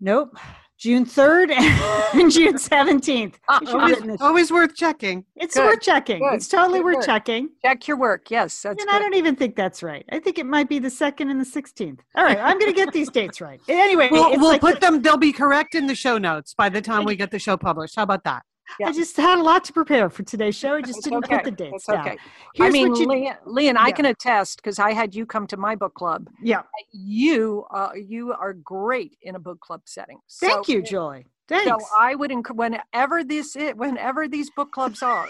[0.00, 0.36] Nope.
[0.78, 3.34] June 3rd and June 17th.
[3.48, 5.24] Uh, always, always, worth checking.
[5.34, 5.64] It's Good.
[5.64, 6.18] worth checking.
[6.18, 6.34] Good.
[6.34, 7.06] It's totally Good worth work.
[7.06, 7.48] checking.
[7.64, 8.30] Check your work.
[8.30, 8.60] Yes.
[8.62, 10.04] That's and I don't even think that's right.
[10.10, 12.00] I think it might be the 2nd and the 16th.
[12.14, 12.38] All right.
[12.38, 13.60] I'm going to get these dates right.
[13.68, 16.68] Anyway, we'll, we'll like put the, them, they'll be correct in the show notes by
[16.68, 17.94] the time we get the show published.
[17.96, 18.42] How about that?
[18.78, 18.88] Yeah.
[18.88, 20.74] I just had a lot to prepare for today's show.
[20.74, 21.36] I just didn't okay.
[21.36, 22.00] put the dates it's down.
[22.00, 22.18] Okay.
[22.54, 23.82] Here's I mean, you, Lian, Lian yeah.
[23.82, 26.28] I can attest because I had you come to my book club.
[26.42, 26.62] Yeah,
[26.92, 30.18] you uh, you are great in a book club setting.
[30.40, 31.24] Thank you, Joy.
[31.48, 31.66] Thanks.
[31.66, 35.28] So I would encourage whenever this is, whenever these book clubs are,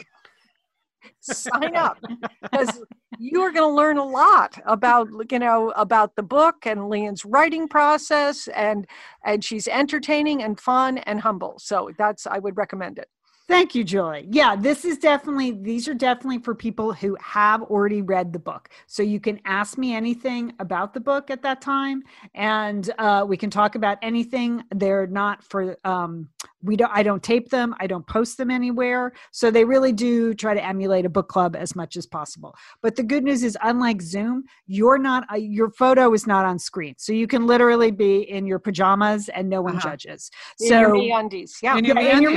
[1.20, 1.98] sign up
[2.42, 2.82] because
[3.18, 7.24] you are going to learn a lot about you know about the book and Lian's
[7.24, 8.86] writing process and
[9.24, 11.58] and she's entertaining and fun and humble.
[11.58, 13.08] So that's I would recommend it.
[13.48, 14.26] Thank you, Joy.
[14.28, 18.68] Yeah, this is definitely, these are definitely for people who have already read the book.
[18.88, 22.02] So you can ask me anything about the book at that time,
[22.34, 24.64] and uh, we can talk about anything.
[24.74, 26.28] They're not for, um,
[26.64, 29.12] we don't, I don't tape them, I don't post them anywhere.
[29.30, 32.52] So they really do try to emulate a book club as much as possible.
[32.82, 36.58] But the good news is, unlike Zoom, you're not, uh, your photo is not on
[36.58, 36.96] screen.
[36.98, 39.90] So you can literally be in your pajamas and no one uh-huh.
[39.90, 40.32] judges.
[40.58, 41.62] In so, your MeUndies.
[41.62, 41.78] Yeah.
[41.78, 42.32] In your, yeah, in your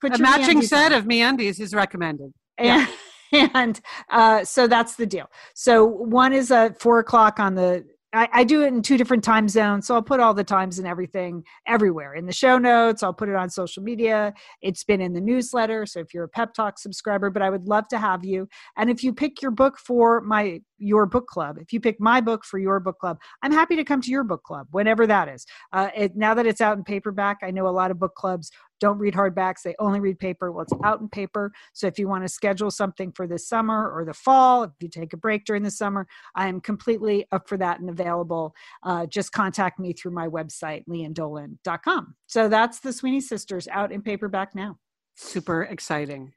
[0.00, 2.32] Put your matching set of MeUndies is recommended.
[2.60, 2.88] And,
[3.30, 3.48] yeah.
[3.54, 3.80] and
[4.10, 5.26] uh, so that's the deal.
[5.54, 7.84] So one is at four o'clock on the
[8.14, 9.86] I, I, do it in two different time zones.
[9.86, 13.02] So I'll put all the times and everything everywhere in the show notes.
[13.02, 14.32] I'll put it on social media.
[14.62, 15.84] It's been in the newsletter.
[15.84, 18.48] So if you're a Pep Talk subscriber, but I would love to have you.
[18.78, 22.20] And if you pick your book for my your book club, if you pick my
[22.20, 25.28] book for your book club, I'm happy to come to your book club whenever that
[25.28, 25.44] is.
[25.72, 28.50] Uh, it, now that it's out in paperback, I know a lot of book clubs
[28.80, 30.50] don't read hardbacks they only read paper.
[30.52, 31.52] Well it's out in paper.
[31.72, 34.88] So if you want to schedule something for this summer or the fall if you
[34.88, 38.54] take a break during the summer i am completely up for that and available.
[38.82, 44.02] Uh, just contact me through my website liandolan.com so that's the sweeney sisters out in
[44.02, 44.78] paperback now.
[45.16, 46.32] Super exciting.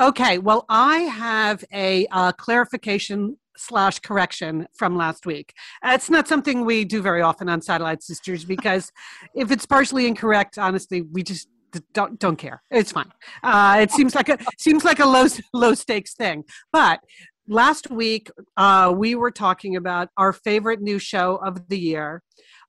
[0.00, 5.52] Okay well i have a uh, clarification slash correction from last week.
[5.84, 8.92] It's not something we do very often on Satellite Sisters because
[9.34, 11.48] if it's partially incorrect, honestly, we just
[11.92, 12.62] don't don't care.
[12.70, 13.10] It's fine.
[13.42, 16.44] Uh, it seems like a seems like a low low stakes thing.
[16.72, 17.00] But
[17.46, 22.22] last week uh, we were talking about our favorite new show of the year,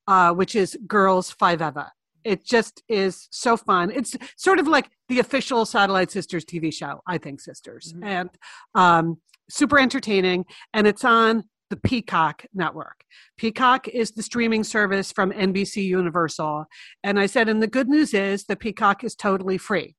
[0.07, 1.91] uh, which is Girls Five Eva.
[2.23, 3.91] It just is so fun.
[3.91, 8.03] It's sort of like the official Satellite Sisters TV show, I think, Sisters, mm-hmm.
[8.03, 8.29] and
[8.75, 10.45] um, super entertaining.
[10.73, 13.03] And it's on the Peacock network.
[13.37, 16.65] Peacock is the streaming service from NBC Universal.
[17.03, 19.95] And I said, and the good news is the Peacock is totally free.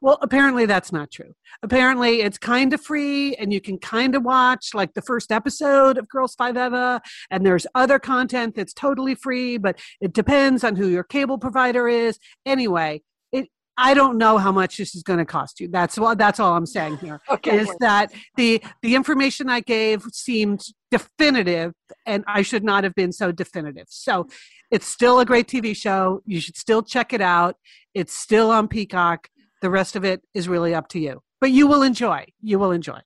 [0.00, 1.34] Well, apparently that's not true.
[1.62, 5.98] Apparently it's kind of free and you can kind of watch like the first episode
[5.98, 7.00] of Girls Five Eva
[7.30, 11.88] and there's other content that's totally free, but it depends on who your cable provider
[11.88, 12.18] is.
[12.46, 13.02] Anyway,
[13.78, 15.68] I don't know how much this is going to cost you.
[15.68, 16.14] That's all.
[16.16, 17.20] That's all I'm saying here.
[17.30, 17.58] okay.
[17.60, 21.72] Is that the the information I gave seemed definitive,
[22.04, 23.86] and I should not have been so definitive.
[23.88, 24.26] So,
[24.70, 26.22] it's still a great TV show.
[26.26, 27.56] You should still check it out.
[27.94, 29.28] It's still on Peacock.
[29.62, 32.26] The rest of it is really up to you, but you will enjoy.
[32.42, 33.00] You will enjoy.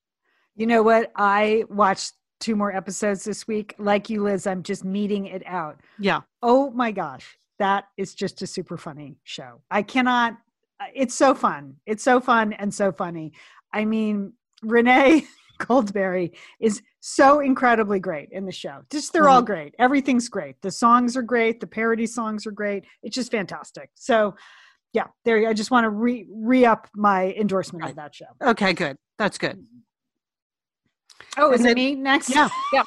[0.57, 1.13] You know what?
[1.17, 3.75] I watched two more episodes this week.
[3.79, 5.81] Like you, Liz, I'm just meeting it out.
[5.99, 6.23] Yeah.
[6.43, 9.61] Oh my gosh that is just a super funny show.
[9.71, 10.37] I cannot
[10.95, 11.77] it's so fun.
[11.87, 13.33] It's so fun and so funny.
[13.73, 15.27] I mean, Renee
[15.61, 18.83] Goldsberry is so incredibly great in the show.
[18.91, 19.33] Just they're mm-hmm.
[19.33, 19.75] all great.
[19.79, 20.57] Everything's great.
[20.63, 21.61] The songs are great.
[21.61, 22.85] The parody songs are great.
[23.03, 23.91] It's just fantastic.
[23.95, 24.35] So,
[24.93, 25.49] yeah, there.
[25.49, 28.27] I just want to re re up my endorsement of that show.
[28.43, 28.97] Okay, good.
[29.19, 29.65] That's good.
[31.39, 32.35] Oh, is it me next?
[32.35, 32.83] Yeah, yeah.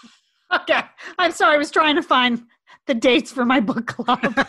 [0.54, 0.82] okay.
[1.18, 1.56] I'm sorry.
[1.56, 2.44] I was trying to find
[2.88, 4.20] the dates for my book club.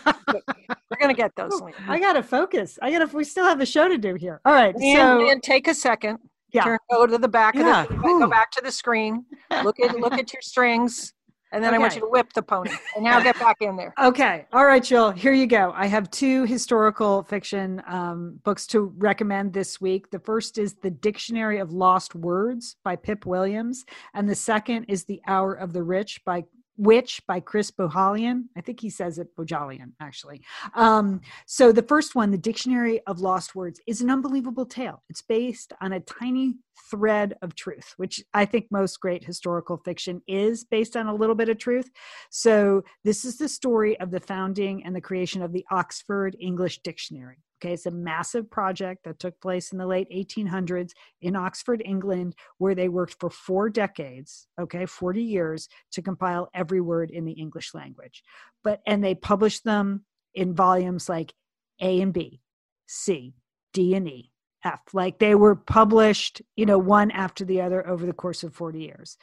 [0.90, 1.60] We're gonna get those.
[1.88, 2.78] I gotta focus.
[2.82, 3.06] I gotta.
[3.16, 4.40] We still have a show to do here.
[4.44, 4.74] All right.
[4.74, 6.18] And, so and take a second.
[6.52, 6.64] Yeah.
[6.64, 7.82] Turn, go to the back Yeah.
[7.82, 9.24] of the go back to the screen.
[9.64, 11.12] Look at look at your strings,
[11.52, 12.70] and then I want you to whip the pony.
[12.94, 13.92] And now get back in there.
[14.02, 14.46] Okay.
[14.52, 15.10] All right, Jill.
[15.10, 15.72] Here you go.
[15.74, 20.10] I have two historical fiction um, books to recommend this week.
[20.10, 23.84] The first is The Dictionary of Lost Words by Pip Williams,
[24.14, 26.44] and the second is The Hour of the Rich by
[26.76, 28.44] Witch by Chris Bohjalian.
[28.56, 30.42] I think he says it Bohjalian, actually.
[30.74, 35.02] Um, so the first one, The Dictionary of Lost Words, is an unbelievable tale.
[35.08, 36.54] It's based on a tiny
[36.90, 41.34] thread of truth, which I think most great historical fiction is based on a little
[41.34, 41.90] bit of truth.
[42.30, 46.80] So, this is the story of the founding and the creation of the Oxford English
[46.82, 47.38] Dictionary.
[47.62, 50.90] Okay, it's a massive project that took place in the late 1800s
[51.22, 56.82] in Oxford, England, where they worked for four decades, okay, 40 years to compile every
[56.82, 58.22] word in the English language.
[58.62, 60.04] But, and they published them
[60.34, 61.32] in volumes like
[61.80, 62.42] A and B,
[62.86, 63.34] C,
[63.72, 64.32] D and E,
[64.62, 64.80] F.
[64.92, 68.80] Like they were published, you know, one after the other over the course of 40
[68.80, 69.16] years.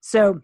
[0.00, 0.42] So,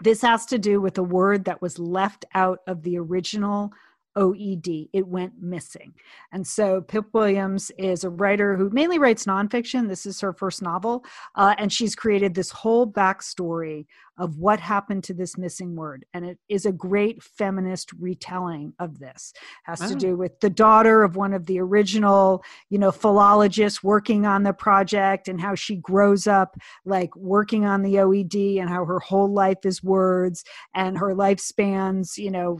[0.00, 3.72] this has to do with a word that was left out of the original
[4.18, 4.88] OED.
[4.92, 5.94] It went missing.
[6.32, 9.88] And so Pip Williams is a writer who mainly writes nonfiction.
[9.88, 11.04] This is her first novel.
[11.34, 13.86] Uh, and she's created this whole backstory
[14.18, 16.04] of what happened to this missing word.
[16.12, 19.32] And it is a great feminist retelling of this.
[19.64, 19.98] Has to Oh.
[19.98, 24.52] do with the daughter of one of the original, you know, philologists working on the
[24.52, 29.32] project and how she grows up like working on the OED and how her whole
[29.32, 30.44] life is words
[30.74, 32.58] and her life spans, you know,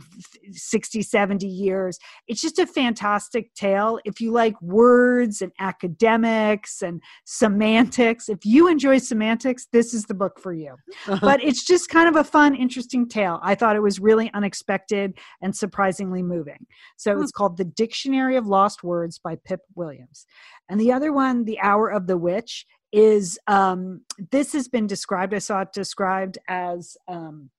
[0.51, 1.99] 60, 70 years.
[2.27, 3.99] It's just a fantastic tale.
[4.05, 10.13] If you like words and academics and semantics, if you enjoy semantics, this is the
[10.13, 10.75] book for you.
[11.21, 13.39] But it's just kind of a fun, interesting tale.
[13.41, 16.67] I thought it was really unexpected and surprisingly moving.
[16.95, 20.25] So it's called The Dictionary of Lost Words by Pip Williams.
[20.69, 25.33] And the other one, The Hour of the Witch, is um, this has been described,
[25.33, 26.97] I saw it described as.
[27.07, 27.49] Um,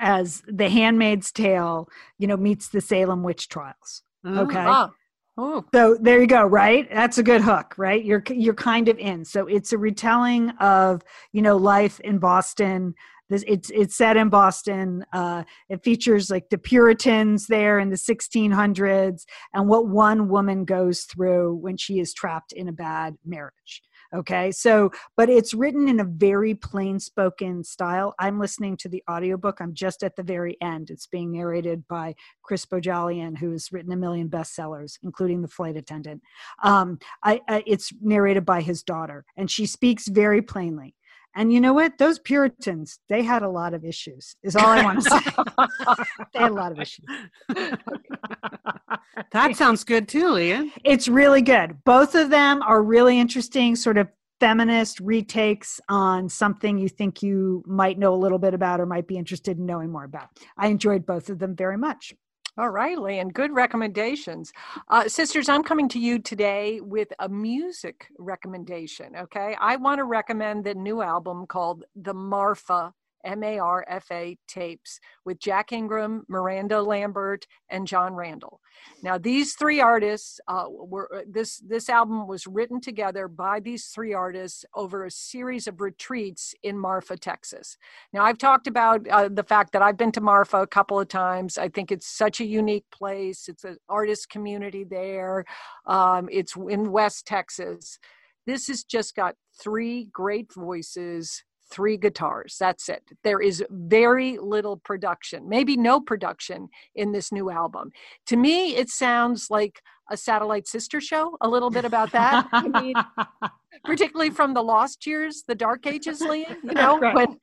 [0.00, 1.88] as the handmaid's tale
[2.18, 4.90] you know meets the salem witch trials okay Ah.
[5.36, 6.88] Oh, so there you go right?
[6.92, 8.04] That's a good hook right?
[8.04, 9.24] You're you're kind of in.
[9.24, 12.94] So it's a retelling of you know life in boston.
[13.28, 17.96] This it's it's set in boston uh it features like the puritans there in the
[17.96, 19.24] 1600s
[19.54, 23.82] and what one woman goes through when she is trapped in a bad marriage
[24.14, 28.14] okay so but it's written in a very plain spoken style.
[28.18, 29.60] I'm listening to the audiobook.
[29.60, 30.90] I'm just at the very end.
[30.90, 36.22] It's being narrated by chris bohjalian who's written a million bestsellers including the flight attendant.
[36.62, 40.94] Um, I, I, it's narrated by his daughter and she speaks very plainly
[41.34, 44.82] and you know what those puritans they had a lot of issues is all i
[44.82, 45.18] want to say
[46.32, 47.06] they had a lot of issues
[49.32, 50.70] that sounds good too, Leah.
[50.84, 51.76] it's really good.
[51.84, 54.08] Both of them are really interesting, sort of
[54.40, 59.06] feminist retakes on something you think you might know a little bit about or might
[59.06, 60.28] be interested in knowing more about.
[60.56, 62.14] I enjoyed both of them very much.
[62.56, 63.32] All right, Lian.
[63.32, 64.52] Good recommendations.
[64.88, 69.16] Uh, sisters, I'm coming to you today with a music recommendation.
[69.16, 69.56] Okay.
[69.60, 72.94] I want to recommend the new album called The Marfa.
[73.24, 78.60] M A R F A tapes with Jack Ingram, Miranda Lambert, and Jon Randall.
[79.02, 83.86] Now, these three artists uh, were uh, this this album was written together by these
[83.86, 87.76] three artists over a series of retreats in Marfa, Texas.
[88.12, 91.08] Now, I've talked about uh, the fact that I've been to Marfa a couple of
[91.08, 91.56] times.
[91.58, 93.48] I think it's such a unique place.
[93.48, 95.44] It's an artist community there.
[95.86, 97.98] Um, it's in West Texas.
[98.46, 102.56] This has just got three great voices, three guitars.
[102.58, 103.02] That's it.
[103.22, 107.90] There is very little production, maybe no production in this new album.
[108.26, 112.46] To me, it sounds like a satellite sister show, a little bit about that.
[112.52, 112.94] I mean,
[113.84, 117.14] particularly from the lost years, the dark ages, Leah, you know, Right.
[117.14, 117.38] when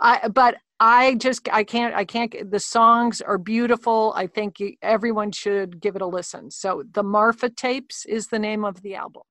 [0.00, 4.12] I, but I just, I can't, I can't, the songs are beautiful.
[4.16, 6.50] I think everyone should give it a listen.
[6.50, 9.22] So the Marfa tapes is the name of the album.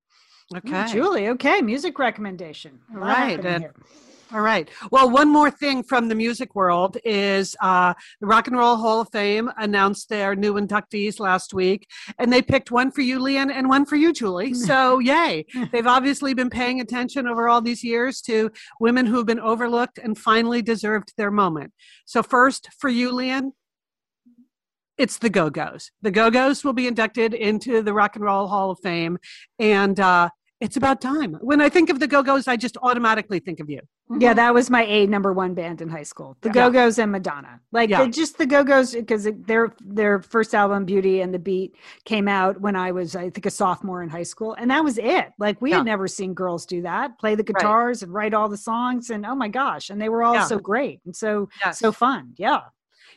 [0.53, 0.85] Okay.
[0.91, 2.79] Julie, okay, music recommendation.
[2.95, 3.73] A lot Right, here.
[4.33, 4.67] All right.
[4.91, 9.01] Well, one more thing from the music world is uh, the Rock and Roll Hall
[9.01, 11.87] of Fame announced their new inductees last week,
[12.17, 14.53] and they picked one for you, Lian, and one for you, Julie.
[14.65, 15.45] So, yay.
[15.71, 20.17] They've obviously been paying attention over all these years to women who've been overlooked and
[20.17, 21.71] finally deserved their moment.
[22.05, 23.51] So, first for you, Lian,
[24.97, 25.91] it's the Go Go's.
[26.01, 29.17] The Go Go's will be inducted into the Rock and Roll Hall of Fame,
[29.59, 30.29] and uh,
[30.61, 31.33] it's about time.
[31.41, 33.81] When I think of the Go Go's, I just automatically think of you.
[34.19, 36.37] Yeah, that was my A number one band in high school.
[36.41, 36.53] The Yeah.
[36.53, 37.59] Go Go's and Madonna.
[37.71, 38.05] Like Yeah.
[38.07, 41.75] just the Go Go's because their their first album, Beauty and the Beat,
[42.05, 44.97] came out when I was I think a sophomore in high school, and that was
[44.99, 45.31] it.
[45.39, 45.77] Like we Yeah.
[45.77, 49.25] had never seen girls do that, play the guitars and write all the songs, and
[49.25, 50.45] oh my gosh, and they were all Yeah.
[50.45, 51.79] so great and so Yes.
[51.79, 52.33] so fun.
[52.37, 52.59] Yeah.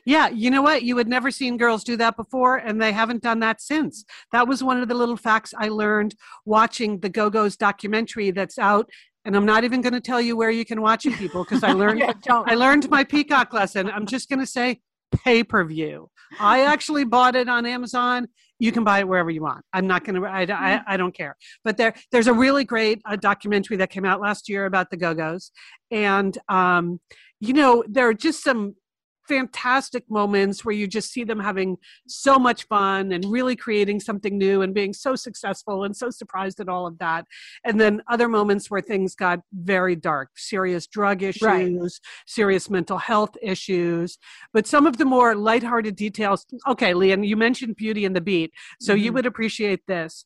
[0.05, 0.83] Yeah, you know what?
[0.83, 4.05] You had never seen girls do that before, and they haven't done that since.
[4.33, 8.59] That was one of the little facts I learned watching the Go Go's documentary that's
[8.59, 8.91] out.
[9.25, 11.63] And I'm not even going to tell you where you can watch it, people, because
[11.63, 12.13] I learned Yeah.
[12.29, 13.91] I learned my Peacock lesson.
[13.91, 14.81] I'm just going to say
[15.13, 16.11] pay per view.
[16.39, 18.29] I actually bought it on Amazon.
[18.59, 19.65] You can buy it wherever you want.
[19.73, 20.27] I'm not going to.
[20.27, 21.37] I, I, I don't care.
[21.65, 24.97] But there, there's a really great uh, documentary that came out last year about the
[24.97, 25.53] Go Go's,
[25.91, 27.01] and um,
[27.41, 28.75] you know there are just some
[29.29, 31.77] fantastic moments where you just see them having
[32.07, 36.59] so much fun and really creating something new and being so successful and so surprised
[36.61, 37.27] at all of that
[37.65, 41.91] and then other moments where things got very dark serious drug issues Right.
[42.27, 44.19] serious mental health issues
[44.53, 48.53] but some of the more lighthearted details okay lian you mentioned beauty and the beat
[48.81, 49.15] so you Mhm.
[49.15, 50.25] would appreciate this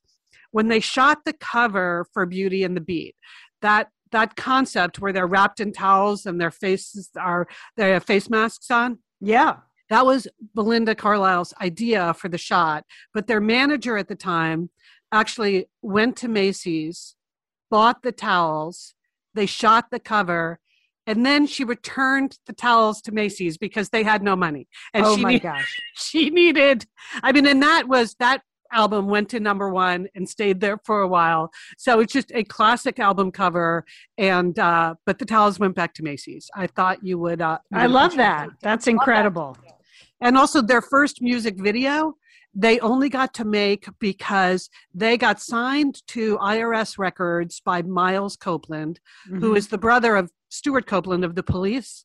[0.52, 3.16] when they shot the cover for beauty and the beat
[3.62, 8.30] that that concept where they're wrapped in towels and their faces are they have face
[8.30, 9.56] masks on Yeah.
[9.88, 14.70] that was Belinda Carlisle's idea for the shot, but their manager at the time
[15.10, 17.14] actually went to Macy's,
[17.70, 18.94] bought the towels,
[19.34, 20.58] they shot the cover,
[21.06, 24.68] and then she returned the towels to Macy's because they had no money.
[24.94, 25.76] And oh she my gosh.
[25.94, 26.86] she needed
[27.22, 28.42] I mean, and that was that
[28.72, 31.50] album went to number one and stayed there for a while.
[31.78, 33.84] So it's just a classic album cover
[34.18, 36.50] and uh but the towels went back to Macy's.
[36.56, 38.48] I thought you would uh I love that.
[38.62, 39.56] That's incredible.
[40.20, 42.14] and also their first music video
[42.54, 49.00] they only got to make because they got signed to IRS records by Miles Copeland,
[49.26, 49.56] who Mhm.
[49.56, 52.04] is the brother of Stewart Copeland of the police.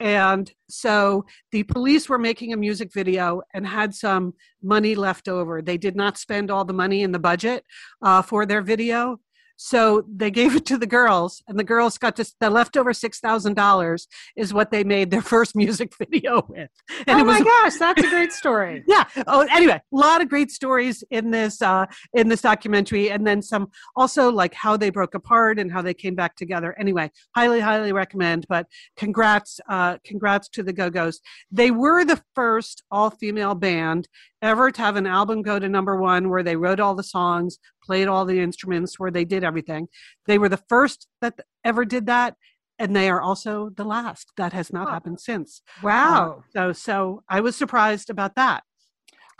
[0.00, 5.60] And so the police were making a music video and had some money left over.
[5.60, 7.64] They did not spend all the money in the budget
[8.02, 9.18] uh, for their video.
[9.60, 13.18] So they gave it to the girls, and the girls got to the leftover six
[13.18, 14.06] thousand dollars
[14.36, 16.70] is what they made their first music video with.
[17.06, 18.84] And oh it was my gosh, that's a great story.
[18.86, 23.26] yeah oh anyway a lot of great stories in this uh in this documentary and
[23.26, 27.10] then some also like how they broke apart and how they came back together anyway
[27.34, 33.54] highly highly recommend but congrats uh congrats to the go-go's they were the first all-female
[33.54, 34.08] band
[34.42, 37.58] ever to have an album go to number one where they wrote all the songs
[37.88, 39.82] played all the instruments where they did everything
[40.28, 41.34] they were the first that
[41.70, 42.34] ever did that
[42.78, 44.92] and they are also the last that has not Wow.
[44.94, 45.50] happened since
[45.82, 46.14] Wow.
[46.14, 48.60] Um, so so I was surprised about that.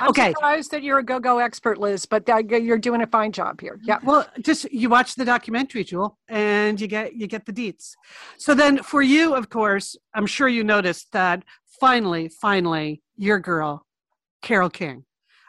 [0.01, 0.31] I'm Okay.
[0.33, 3.77] surprised that you're a go-go expert, Liz, but that, you're doing a fine job here.
[3.91, 3.99] Yeah.
[4.09, 7.87] Well, just you watch the documentary, Jewel, and you get you get the deets.
[8.45, 9.87] So then for you, of course,
[10.17, 11.39] I'm sure you noticed that
[11.85, 13.73] finally, finally, your girl,
[14.47, 14.99] Carole King,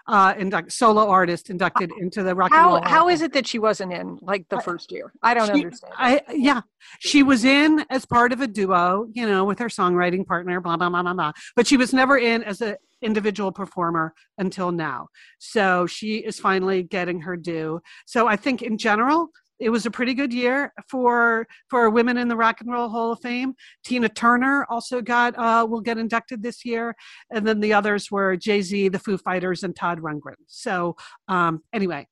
[0.09, 2.81] uh, induct, solo artist inducted into the rock and How roll.
[2.83, 5.13] how is it that she wasn't in like the first year?
[5.21, 5.93] I don't She- understand.
[5.97, 6.61] I yeah,
[6.99, 10.77] she was in as part of a duo, you know, with her songwriting partner, blah
[10.77, 11.31] blah blah blah blah.
[11.55, 15.07] But she was never in as an individual performer until now.
[15.37, 17.79] So she is finally getting her due.
[18.05, 19.29] So I think in general,
[19.59, 23.11] it was a pretty good year for for women in the Rock and Roll Hall
[23.11, 23.53] of Fame.
[23.83, 26.95] Tina Turner also got uh, will get inducted this year,
[27.31, 30.35] and then the others were Jay Z, the Foo Fighters, and Todd Rundgren.
[30.47, 30.95] So
[31.27, 32.07] um, anyway,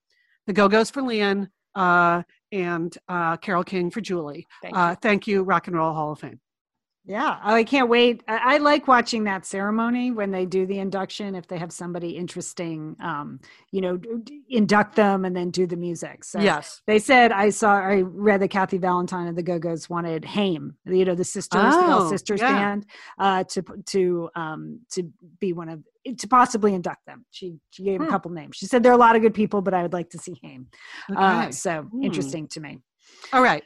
[0.46, 1.50] the Go Go's for Lian.
[1.76, 4.48] Uh, and uh, Carole King for Julie.
[4.64, 4.82] Thank you.
[4.82, 6.40] Uh, thank you, Rock and Roll Hall of Fame.
[7.08, 7.40] Yeah.
[7.46, 8.22] Oh, I can't wait.
[8.28, 11.36] I, I like watching that ceremony when they do the induction.
[11.36, 13.40] If they have somebody interesting, um,
[13.72, 13.98] you know,
[14.50, 16.26] induct them and then do the music.
[16.26, 16.82] So Yes.
[16.86, 20.76] they said I saw I read that Kathy Valentine of the Go Go's wanted Haim,
[20.86, 22.54] you know, the sisters, the Oh, All Sisters yeah.
[22.54, 22.86] band,
[23.18, 25.04] uh, to to um to
[25.40, 25.82] be one of
[26.18, 27.26] to possibly induct them.
[27.32, 28.08] She she gave Hmm.
[28.08, 28.58] a couple names.
[28.58, 30.38] She said there are a lot of good people, but I would like to see
[30.44, 30.68] Haim.
[31.16, 32.04] Uh, so Hmm.
[32.04, 32.80] interesting to me.
[33.32, 33.64] All right.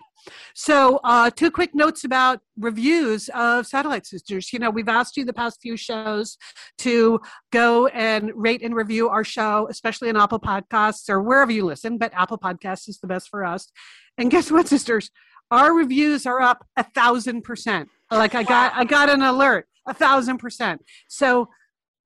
[0.54, 4.52] So, uh, two quick notes about reviews of Satellite Sisters.
[4.54, 6.38] You know, we've asked you the past few shows
[6.80, 7.20] to
[7.52, 11.98] go and rate and review our show, especially on Apple Podcasts or wherever you listen,
[11.98, 13.72] but Apple Podcasts is the best for us.
[14.18, 15.10] And guess what, sisters?
[15.50, 17.90] Our reviews are up a thousand percent.
[18.10, 20.82] Like I got, I got an alert, a thousand percent.
[21.10, 21.50] So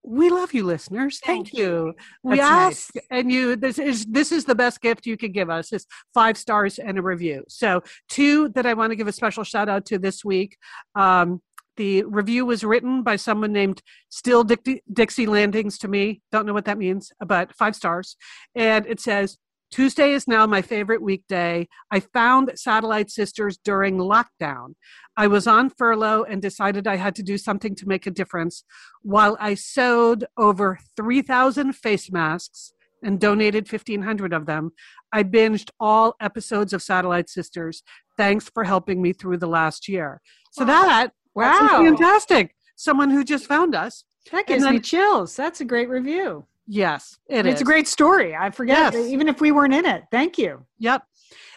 [0.05, 1.19] we love you, listeners.
[1.19, 1.93] Thank, Thank you.
[2.23, 3.05] We That's ask, nice.
[3.09, 3.55] and you.
[3.55, 5.73] This is this is the best gift you could give us.
[5.73, 7.43] Is five stars and a review.
[7.47, 10.57] So two that I want to give a special shout out to this week.
[10.93, 11.41] Um,
[11.77, 16.21] the review was written by someone named Still Dixie, Dixie Landings to me.
[16.31, 18.15] Don't know what that means, but five stars.
[18.53, 19.37] And it says,
[19.71, 21.67] Tuesday is now my favorite weekday.
[21.91, 24.75] I found Satellite Sisters during lockdown.
[25.17, 28.63] I was on furlough and decided I had to do something to make a difference.
[29.01, 32.71] While I sewed over 3,000 face masks
[33.03, 34.71] and donated 1,500 of them,
[35.11, 37.83] I binged all episodes of Satellite Sisters.
[38.17, 40.21] Thanks for helping me through the last year.
[40.51, 41.83] So that that's Wow.
[41.83, 42.55] fantastic.
[42.77, 44.05] Someone who just found us.
[44.31, 45.35] That gives And me chills.
[45.35, 46.45] That's a great review.
[46.67, 48.35] Yes, it And it's a great story.
[48.35, 49.07] I forget, Yes.
[49.07, 50.03] even if we weren't in it.
[50.11, 50.65] Thank you.
[50.79, 51.03] Yep.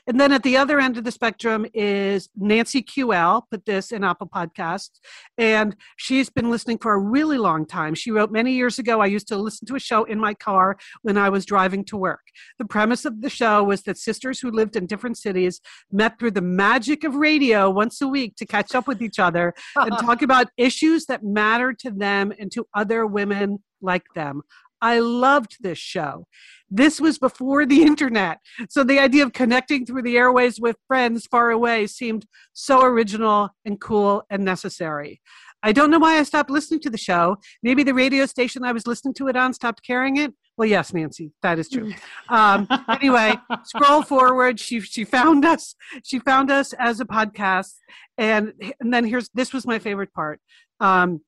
[0.06, 4.02] And then at the other end of the spectrum is Nancy QL, put this in
[4.02, 5.00] Apple Podcasts.
[5.36, 7.94] And she's been listening for a really long time.
[7.94, 10.78] She wrote many years ago, I used to listen to a show in my car
[11.02, 12.22] when I was driving to work.
[12.58, 15.60] The premise of the show was that sisters who lived in different cities
[15.92, 19.52] met through the magic of radio once a week to catch up with each other
[19.76, 24.40] and talk about issues that matter to them and to other women like them.
[24.80, 26.26] I loved this show.
[26.70, 28.38] This was before the internet.
[28.68, 33.50] So the idea of connecting through the airways with friends far away seemed so original
[33.64, 35.20] and cool and necessary.
[35.62, 37.36] I don't know why I stopped listening to the show.
[37.62, 40.32] Maybe the radio station I was listening to it on stopped carrying it.
[40.56, 41.92] Well, yes, Nancy, that is true.
[42.30, 44.60] Um, anyway, scroll forward.
[44.60, 45.74] She she found us.
[46.04, 47.72] She found us as a podcast,
[48.18, 50.38] and and then here's this was my favorite part.
[50.78, 51.22] Um,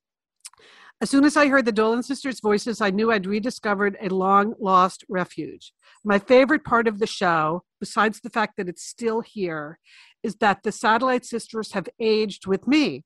[1.01, 4.55] as soon as I heard the Dolan sisters' voices, I knew I'd rediscovered a long
[4.61, 5.72] lost refuge.
[6.05, 9.78] My favorite part of the show, besides the fact that it's still here,
[10.22, 13.05] is that the Satellite Sisters have aged with me.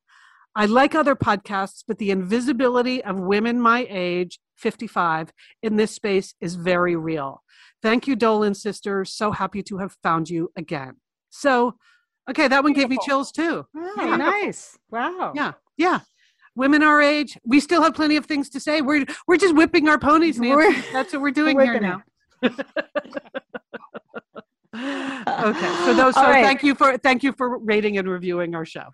[0.57, 5.33] I like other podcasts, but the invisibility of women my age, 55,
[5.63, 7.43] in this space is very real.
[7.83, 9.13] Thank you, Dolan sisters.
[9.13, 10.97] So happy to have found you again.
[11.31, 11.75] So,
[12.31, 13.67] okay, that one gave me chills too.
[13.77, 14.79] Oh, nice.
[14.91, 15.33] Wow.
[15.35, 16.01] Yeah, yeah.
[16.57, 18.81] Women our age, we still have plenty of things to say.
[18.81, 20.83] We're we're just whipping our ponies, Nancy.
[20.93, 22.03] That's what we're doing We're here now.
[22.45, 22.55] okay,
[25.85, 26.15] so those.
[26.15, 26.45] So right.
[26.45, 28.87] thank you for thank you for rating and reviewing our show.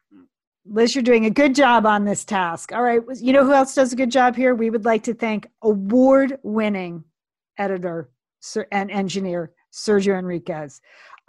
[0.67, 2.73] Liz, you're doing a good job on this task.
[2.73, 3.01] All right.
[3.17, 4.55] You know who else does a good job here?
[4.55, 7.05] We would like to thank award winning
[7.59, 8.11] editor
[8.71, 10.81] and engineer Sergio Enriquez.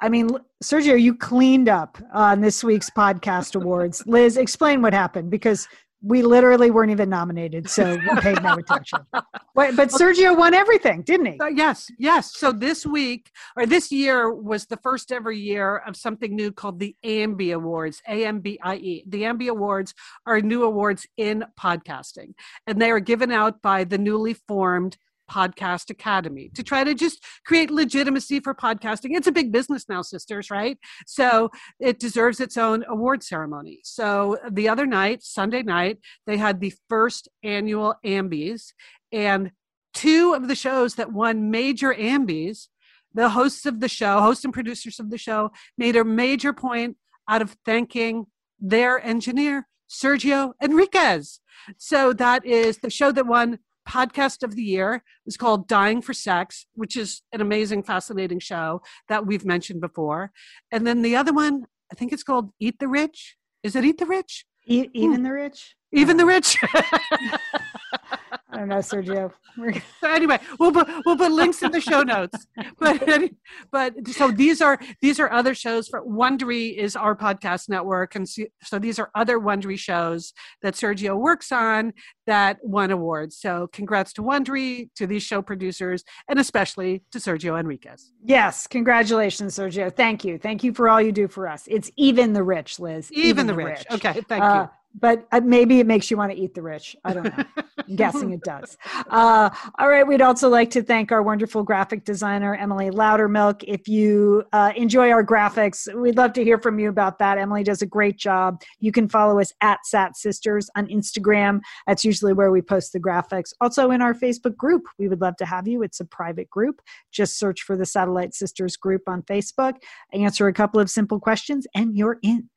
[0.01, 0.29] I mean,
[0.63, 4.03] Sergio, you cleaned up on this week's podcast awards.
[4.07, 5.67] Liz, explain what happened because
[6.01, 8.99] we literally weren't even nominated, so we paid no attention.
[9.11, 11.39] But, but Sergio won everything, didn't he?
[11.39, 12.35] Uh, yes, yes.
[12.35, 16.79] So this week or this year was the first ever year of something new called
[16.79, 19.03] the Ambie Awards, A M B I E.
[19.07, 19.93] The Ambie Awards
[20.25, 22.33] are new awards in podcasting,
[22.65, 24.97] and they are given out by the newly formed
[25.31, 29.15] Podcast Academy to try to just create legitimacy for podcasting.
[29.15, 30.77] It's a big business now, sisters, right?
[31.07, 33.79] So it deserves its own award ceremony.
[33.83, 38.73] So the other night, Sunday night, they had the first annual Ambies,
[39.11, 39.51] and
[39.93, 42.67] two of the shows that won major Ambies,
[43.13, 46.97] the hosts of the show, hosts and producers of the show, made a major point
[47.29, 48.25] out of thanking
[48.59, 51.39] their engineer, Sergio Enriquez.
[51.77, 56.13] So that is the show that won podcast of the year is called Dying for
[56.13, 60.31] Sex, which is an amazing, fascinating show that we've mentioned before.
[60.71, 63.35] And then the other one, I think it's called Eat the Rich.
[63.63, 64.45] Is it Eat the Rich?
[64.65, 65.23] E- even hmm.
[65.23, 65.75] the rich?
[65.91, 66.57] Even the Rich.
[68.51, 69.31] I don't know, Sergio.
[69.99, 72.47] So anyway, we'll put we'll put links in the show notes.
[72.79, 73.31] But
[73.71, 78.27] but so these are these are other shows for Wondery is our podcast network, and
[78.27, 81.93] so, these are other Wondery shows that Sergio works on
[82.27, 83.37] that won awards.
[83.37, 88.13] So congrats to Wondery, to these show producers, and especially to Sergio Enriquez.
[88.23, 89.93] Yes, congratulations, Sergio.
[89.93, 90.37] Thank you.
[90.37, 91.63] Thank you for all you do for us.
[91.67, 93.11] It's even the rich, Liz.
[93.11, 93.83] Even, the, rich.
[93.91, 94.67] Okay, thank Uh,
[94.99, 96.95] but uh, maybe it makes you want to eat the rich.
[97.03, 97.43] I don't know.
[97.87, 98.77] I'm guessing it does.
[99.09, 100.05] Uh, all right.
[100.05, 103.63] We'd also like to thank our wonderful graphic designer, Emily Loudermilk.
[103.67, 107.37] If you uh, enjoy our graphics, we'd love to hear from you about that.
[107.37, 108.61] Emily does a great job.
[108.79, 111.61] You can follow us at Sat Sisters on Instagram.
[111.87, 113.53] That's usually where we post the graphics.
[113.59, 115.81] Also in our Facebook group, we would love to have you.
[115.81, 116.81] It's a private group.
[117.11, 119.75] Just search for the Satellite Sisters group on Facebook,
[120.13, 122.49] answer a couple of simple questions, and you're in.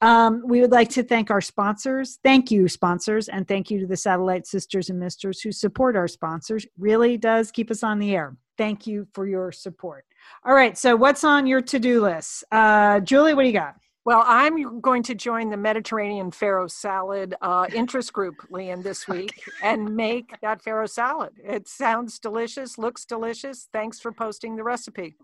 [0.00, 2.18] Um, we would like to thank our sponsors.
[2.22, 6.08] Thank you, sponsors, and thank you to the Satellite Sisters and Misters who support our
[6.08, 6.66] sponsors.
[6.78, 8.36] Really does keep us on the air.
[8.58, 10.04] Thank you for your support.
[10.44, 12.44] All right, so what's on your to do list?
[12.52, 13.76] Uh, Julie, what do you got?
[14.06, 19.42] Well, I'm going to join the Mediterranean farro salad uh, interest group, Lian, this week
[19.62, 21.32] and make that farro salad.
[21.44, 23.68] It sounds delicious, looks delicious.
[23.72, 25.16] Thanks for posting the recipe.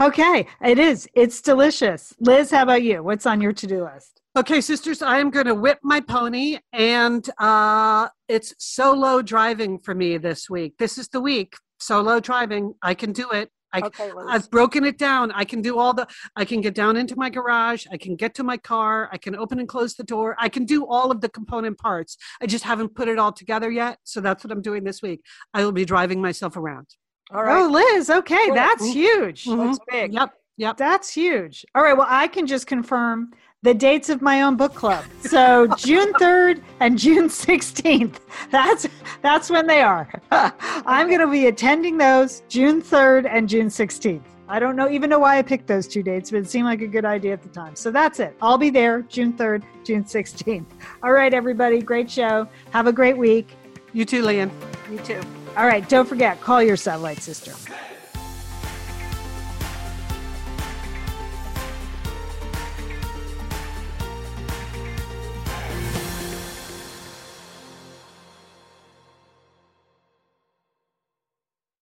[0.00, 1.08] Okay, it is.
[1.14, 2.14] It's delicious.
[2.20, 3.02] Liz, how about you?
[3.02, 4.20] What's on your to do list?
[4.36, 9.94] Okay, sisters, I am going to whip my pony, and uh, it's solo driving for
[9.94, 10.74] me this week.
[10.78, 11.54] This is the week.
[11.80, 12.74] Solo driving.
[12.82, 13.50] I can do it.
[13.72, 14.10] I, Okay.
[14.28, 15.30] I've broken it down.
[15.32, 16.06] I can do all the,
[16.36, 17.86] I can get down into my garage.
[17.92, 19.08] I can get to my car.
[19.12, 20.36] I can open and close the door.
[20.38, 22.16] I can do all of the component parts.
[22.42, 23.98] I just haven't put it all together yet.
[24.04, 25.20] So that's what I'm doing this week.
[25.54, 26.86] I will be driving myself around.
[27.32, 27.62] All right.
[27.62, 28.10] Oh, Liz.
[28.10, 28.54] Okay, Cool.
[28.54, 28.92] that's Mhm.
[28.92, 29.44] huge.
[29.44, 29.66] Mhm.
[29.66, 30.12] That's big.
[30.14, 30.34] Yep.
[30.56, 30.76] Yep.
[30.76, 31.64] That's huge.
[31.74, 31.96] All right.
[31.96, 33.30] Well, I can just confirm
[33.62, 35.04] the dates of my own book club.
[35.20, 38.16] So June 3rd and June 16th.
[38.50, 38.88] That's
[39.22, 40.10] that's when they are.
[40.30, 44.22] I'm going to be attending those June 3rd and June 16th.
[44.48, 46.80] I don't know even know why I picked those two dates, but it seemed like
[46.80, 47.76] a good idea at the time.
[47.76, 48.34] So that's it.
[48.40, 50.66] I'll be there June 3rd, June 16th.
[51.02, 51.82] All right, everybody.
[51.82, 52.48] Great show.
[52.70, 53.56] Have a great week.
[53.92, 54.50] You too, Lian.
[54.90, 55.20] You too.
[55.56, 55.86] All right.
[55.88, 57.52] Don't forget, call your satellite sister.